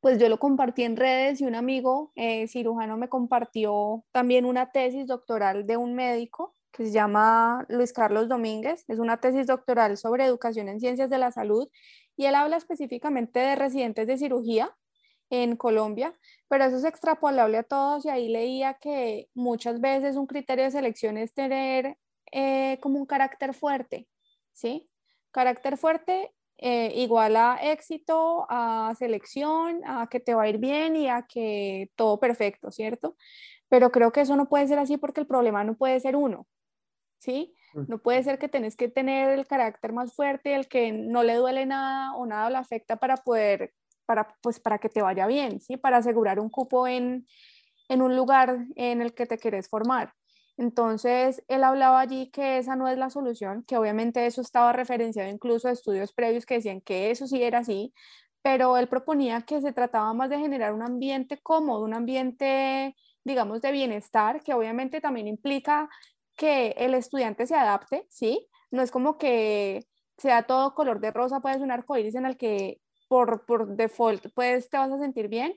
pues 0.00 0.18
yo 0.18 0.28
lo 0.28 0.38
compartí 0.38 0.84
en 0.84 0.96
redes 0.96 1.40
y 1.40 1.46
un 1.46 1.54
amigo 1.54 2.12
eh, 2.14 2.48
cirujano 2.48 2.96
me 2.96 3.08
compartió 3.08 4.04
también 4.12 4.44
una 4.44 4.70
tesis 4.70 5.06
doctoral 5.06 5.66
de 5.66 5.76
un 5.76 5.94
médico 5.94 6.55
que 6.76 6.84
se 6.84 6.92
llama 6.92 7.64
Luis 7.68 7.92
Carlos 7.92 8.28
Domínguez. 8.28 8.84
Es 8.88 8.98
una 8.98 9.18
tesis 9.18 9.46
doctoral 9.46 9.96
sobre 9.96 10.24
educación 10.24 10.68
en 10.68 10.80
ciencias 10.80 11.08
de 11.08 11.18
la 11.18 11.32
salud 11.32 11.68
y 12.16 12.26
él 12.26 12.34
habla 12.34 12.56
específicamente 12.58 13.40
de 13.40 13.56
residentes 13.56 14.06
de 14.06 14.18
cirugía 14.18 14.76
en 15.30 15.56
Colombia, 15.56 16.14
pero 16.48 16.64
eso 16.64 16.76
es 16.76 16.84
extrapolable 16.84 17.58
a 17.58 17.62
todos 17.62 18.04
y 18.04 18.10
ahí 18.10 18.28
leía 18.28 18.74
que 18.74 19.28
muchas 19.34 19.80
veces 19.80 20.16
un 20.16 20.26
criterio 20.26 20.64
de 20.64 20.70
selección 20.70 21.16
es 21.16 21.34
tener 21.34 21.98
eh, 22.30 22.78
como 22.80 22.98
un 22.98 23.06
carácter 23.06 23.54
fuerte, 23.54 24.06
¿sí? 24.52 24.88
Carácter 25.32 25.78
fuerte 25.78 26.32
eh, 26.58 26.92
igual 26.96 27.36
a 27.36 27.58
éxito, 27.60 28.46
a 28.48 28.94
selección, 28.98 29.82
a 29.84 30.08
que 30.08 30.20
te 30.20 30.34
va 30.34 30.44
a 30.44 30.48
ir 30.48 30.58
bien 30.58 30.94
y 30.96 31.08
a 31.08 31.22
que 31.22 31.90
todo 31.96 32.20
perfecto, 32.20 32.70
¿cierto? 32.70 33.16
Pero 33.68 33.90
creo 33.90 34.12
que 34.12 34.20
eso 34.20 34.36
no 34.36 34.48
puede 34.48 34.68
ser 34.68 34.78
así 34.78 34.96
porque 34.96 35.20
el 35.20 35.26
problema 35.26 35.64
no 35.64 35.76
puede 35.76 35.98
ser 36.00 36.16
uno, 36.16 36.46
¿sí? 37.18 37.54
No 37.86 37.98
puede 38.02 38.22
ser 38.22 38.38
que 38.38 38.48
tenés 38.48 38.76
que 38.76 38.88
tener 38.88 39.30
el 39.30 39.46
carácter 39.46 39.92
más 39.92 40.14
fuerte, 40.14 40.54
el 40.54 40.68
que 40.68 40.92
no 40.92 41.22
le 41.22 41.34
duele 41.34 41.66
nada 41.66 42.14
o 42.16 42.26
nada 42.26 42.50
le 42.50 42.56
afecta 42.56 42.96
para 42.96 43.16
poder, 43.16 43.74
para, 44.06 44.36
pues, 44.42 44.60
para 44.60 44.78
que 44.78 44.88
te 44.88 45.02
vaya 45.02 45.26
bien, 45.26 45.60
¿sí? 45.60 45.76
Para 45.76 45.98
asegurar 45.98 46.40
un 46.40 46.50
cupo 46.50 46.88
en, 46.88 47.26
en 47.88 48.02
un 48.02 48.16
lugar 48.16 48.66
en 48.76 49.02
el 49.02 49.14
que 49.14 49.26
te 49.26 49.38
quieres 49.38 49.68
formar. 49.68 50.14
Entonces, 50.58 51.44
él 51.48 51.64
hablaba 51.64 52.00
allí 52.00 52.30
que 52.30 52.58
esa 52.58 52.76
no 52.76 52.88
es 52.88 52.96
la 52.96 53.10
solución, 53.10 53.62
que 53.64 53.76
obviamente 53.76 54.24
eso 54.26 54.40
estaba 54.40 54.72
referenciado 54.72 55.30
incluso 55.30 55.68
a 55.68 55.72
estudios 55.72 56.12
previos 56.12 56.46
que 56.46 56.54
decían 56.54 56.80
que 56.80 57.10
eso 57.10 57.26
sí 57.26 57.42
era 57.42 57.58
así, 57.58 57.92
pero 58.42 58.76
él 58.78 58.88
proponía 58.88 59.42
que 59.42 59.60
se 59.60 59.72
trataba 59.72 60.14
más 60.14 60.30
de 60.30 60.38
generar 60.38 60.72
un 60.72 60.82
ambiente 60.82 61.38
cómodo, 61.42 61.84
un 61.84 61.94
ambiente, 61.94 62.96
digamos, 63.24 63.60
de 63.60 63.72
bienestar, 63.72 64.42
que 64.42 64.54
obviamente 64.54 65.00
también 65.00 65.26
implica 65.26 65.90
que 66.36 66.74
el 66.78 66.94
estudiante 66.94 67.46
se 67.46 67.54
adapte, 67.56 68.06
¿sí? 68.10 68.48
No 68.70 68.82
es 68.82 68.90
como 68.90 69.18
que 69.18 69.86
sea 70.18 70.44
todo 70.44 70.74
color 70.74 71.00
de 71.00 71.10
rosa, 71.10 71.40
puede 71.40 71.56
ser 71.56 71.64
un 71.64 71.70
arco 71.72 71.96
iris 71.96 72.14
en 72.14 72.26
el 72.26 72.36
que 72.36 72.80
por, 73.08 73.46
por 73.46 73.76
default 73.76 74.26
pues 74.34 74.68
te 74.70 74.78
vas 74.78 74.90
a 74.92 74.98
sentir 74.98 75.28
bien, 75.28 75.54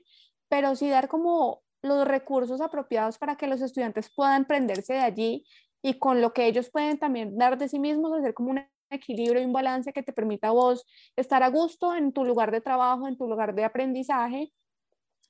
pero 0.48 0.76
sí 0.76 0.88
dar 0.88 1.08
como 1.08 1.62
los 1.82 2.06
recursos 2.06 2.60
apropiados 2.60 3.18
para 3.18 3.36
que 3.36 3.46
los 3.46 3.62
estudiantes 3.62 4.10
puedan 4.14 4.44
prenderse 4.46 4.94
de 4.94 5.00
allí 5.00 5.44
y 5.82 5.98
con 5.98 6.20
lo 6.20 6.32
que 6.32 6.46
ellos 6.46 6.70
pueden 6.70 6.98
también 6.98 7.38
dar 7.38 7.56
de 7.58 7.68
sí 7.68 7.78
mismos, 7.78 8.12
hacer 8.18 8.34
como 8.34 8.50
un 8.50 8.66
equilibrio 8.90 9.40
y 9.40 9.44
un 9.44 9.52
balance 9.52 9.92
que 9.92 10.02
te 10.02 10.12
permita 10.12 10.48
a 10.48 10.52
vos 10.52 10.84
estar 11.16 11.42
a 11.42 11.48
gusto 11.48 11.94
en 11.94 12.12
tu 12.12 12.24
lugar 12.24 12.50
de 12.50 12.60
trabajo, 12.60 13.08
en 13.08 13.16
tu 13.16 13.28
lugar 13.28 13.54
de 13.54 13.64
aprendizaje 13.64 14.52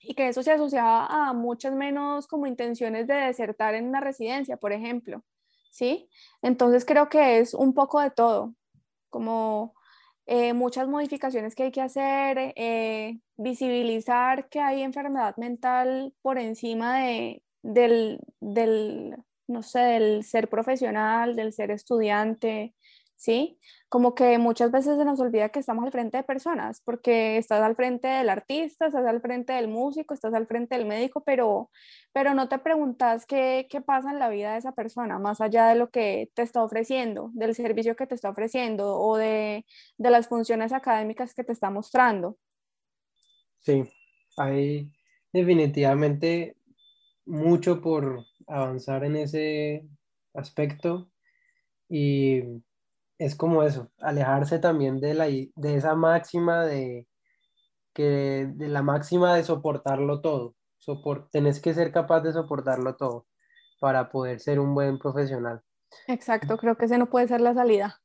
y 0.01 0.15
que 0.15 0.29
eso 0.29 0.43
se 0.43 0.53
asociaba 0.53 1.07
a 1.07 1.33
muchas 1.35 1.75
menos 1.75 2.27
como 2.27 2.47
intenciones 2.47 3.07
de 3.07 3.15
desertar 3.15 3.75
en 3.75 3.87
una 3.89 4.01
residencia, 4.01 4.57
por 4.57 4.73
ejemplo, 4.73 5.25
¿sí? 5.71 6.09
Entonces 6.43 6.85
creo 6.85 7.09
que 7.09 7.39
es 7.39 7.55
un 7.55 7.75
poco 7.75 8.01
de 8.01 8.11
todo, 8.11 8.55
como 9.11 9.75
eh, 10.27 10.53
muchas 10.55 10.89
modificaciones 10.89 11.55
que 11.55 11.65
hay 11.65 11.73
que 11.73 11.81
hacer, 11.83 12.53
eh, 12.57 13.19
visibilizar 13.37 14.49
que 14.49 14.61
hay 14.61 14.83
enfermedad 14.83 15.37
mental 15.37 16.15
por 16.23 16.39
encima 16.39 16.99
de, 16.99 17.43
del, 17.63 18.21
del, 18.41 19.17
no 19.49 19.63
sé, 19.63 19.81
del 19.81 20.25
ser 20.25 20.49
profesional, 20.49 21.37
del 21.37 21.53
ser 21.53 21.71
estudiante, 21.71 22.75
¿sí? 23.21 23.59
Como 23.91 24.15
que 24.15 24.39
muchas 24.39 24.71
veces 24.71 24.97
se 24.97 25.05
nos 25.05 25.21
olvida 25.21 25.51
que 25.51 25.61
estamos 25.61 25.85
al 25.85 25.93
frente 25.93 26.17
de 26.17 26.23
personas, 26.23 26.81
porque 26.81 27.37
estás 27.37 27.61
al 27.61 27.77
frente 27.77 28.09
del 28.09 28.31
artista, 28.31 28.87
estás 28.87 29.05
al 29.05 29.21
frente 29.21 29.53
del 29.53 29.69
músico, 29.69 30.15
estás 30.15 30.33
al 30.33 30.47
frente 30.47 30.75
del 30.75 30.87
médico, 30.87 31.23
pero, 31.23 31.71
pero 32.15 32.33
no 32.33 32.49
te 32.49 32.59
preguntas 32.59 33.27
qué, 33.27 33.67
qué 33.69 33.83
pasa 33.83 34.11
en 34.11 34.19
la 34.19 34.31
vida 34.31 34.53
de 34.53 34.59
esa 34.59 34.73
persona, 34.73 35.19
más 35.19 35.43
allá 35.43 35.67
de 35.69 35.75
lo 35.75 35.91
que 35.91 36.31
te 36.35 36.41
está 36.41 36.65
ofreciendo, 36.65 37.31
del 37.35 37.55
servicio 37.55 37.95
que 37.95 38.07
te 38.07 38.15
está 38.15 38.31
ofreciendo 38.31 38.99
o 38.99 39.19
de, 39.19 39.67
de 39.99 40.11
las 40.11 40.27
funciones 40.27 40.73
académicas 40.73 41.35
que 41.35 41.45
te 41.45 41.53
está 41.53 41.69
mostrando. 41.69 42.39
Sí, 43.59 43.85
hay 44.39 44.91
definitivamente 45.31 46.57
mucho 47.27 47.83
por 47.83 48.25
avanzar 48.47 49.05
en 49.05 49.17
ese 49.17 49.87
aspecto 50.33 51.11
y 51.87 52.63
es 53.21 53.37
como 53.37 53.63
eso, 53.63 53.91
alejarse 53.99 54.59
también 54.59 54.99
de, 54.99 55.13
la, 55.13 55.27
de 55.27 55.77
esa 55.77 55.95
máxima 55.95 56.65
de, 56.65 57.07
que, 57.93 58.49
de 58.51 58.69
la 58.69 58.83
máxima 58.83 59.37
de 59.37 59.45
soportarlo 59.45 60.23
todo. 60.23 60.57
Soport, 60.79 61.31
tenés 61.31 61.61
que 61.61 61.75
ser 61.75 61.93
capaz 61.93 62.23
de 62.23 62.33
soportarlo 62.33 62.97
todo 62.97 63.27
para 63.79 64.09
poder 64.09 64.41
ser 64.41 64.59
un 64.59 64.75
buen 64.75 64.99
profesional. 64.99 65.61
Exacto, 66.07 66.57
creo 66.57 66.79
que 66.79 66.87
ese 66.87 66.97
no 66.97 67.11
puede 67.11 67.29
ser 67.29 67.43
la 67.43 67.53
salida. 67.53 68.01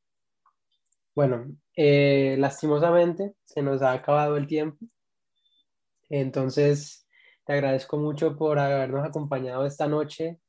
Bueno, 1.16 1.46
eh, 1.78 2.36
lastimosamente 2.38 3.36
se 3.46 3.62
nos 3.62 3.82
ha 3.84 3.94
acabado 3.94 4.36
el 4.36 4.48
tiempo. 4.48 4.86
Entonces, 6.10 7.08
Te 7.46 7.54
agradezco 7.54 7.98
mucho 7.98 8.36
por 8.36 8.58
habernos 8.58 9.06
acompañado 9.06 9.66
esta 9.66 9.88
noche 9.88 10.40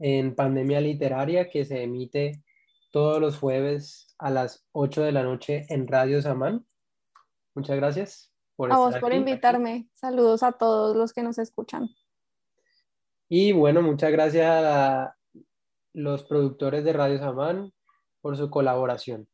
en 0.00 0.34
Pandemia 0.34 0.80
Literaria 0.80 1.48
que 1.48 1.64
se 1.64 1.84
emite 1.84 2.42
todos 2.90 3.20
los 3.20 3.38
jueves 3.38 4.09
a 4.20 4.30
las 4.30 4.66
8 4.72 5.02
de 5.02 5.12
la 5.12 5.22
noche 5.22 5.66
en 5.68 5.88
Radio 5.88 6.20
Samán. 6.22 6.66
Muchas 7.54 7.76
gracias. 7.76 8.32
Por 8.54 8.72
a 8.72 8.76
vos 8.76 8.96
por 8.98 9.14
invitarme. 9.14 9.88
Saludos 9.92 10.42
a 10.42 10.52
todos 10.52 10.94
los 10.94 11.12
que 11.12 11.22
nos 11.22 11.38
escuchan. 11.38 11.88
Y 13.28 13.52
bueno, 13.52 13.80
muchas 13.80 14.12
gracias 14.12 14.46
a 14.46 15.16
los 15.94 16.24
productores 16.24 16.84
de 16.84 16.92
Radio 16.92 17.18
Samán 17.18 17.72
por 18.20 18.36
su 18.36 18.50
colaboración. 18.50 19.28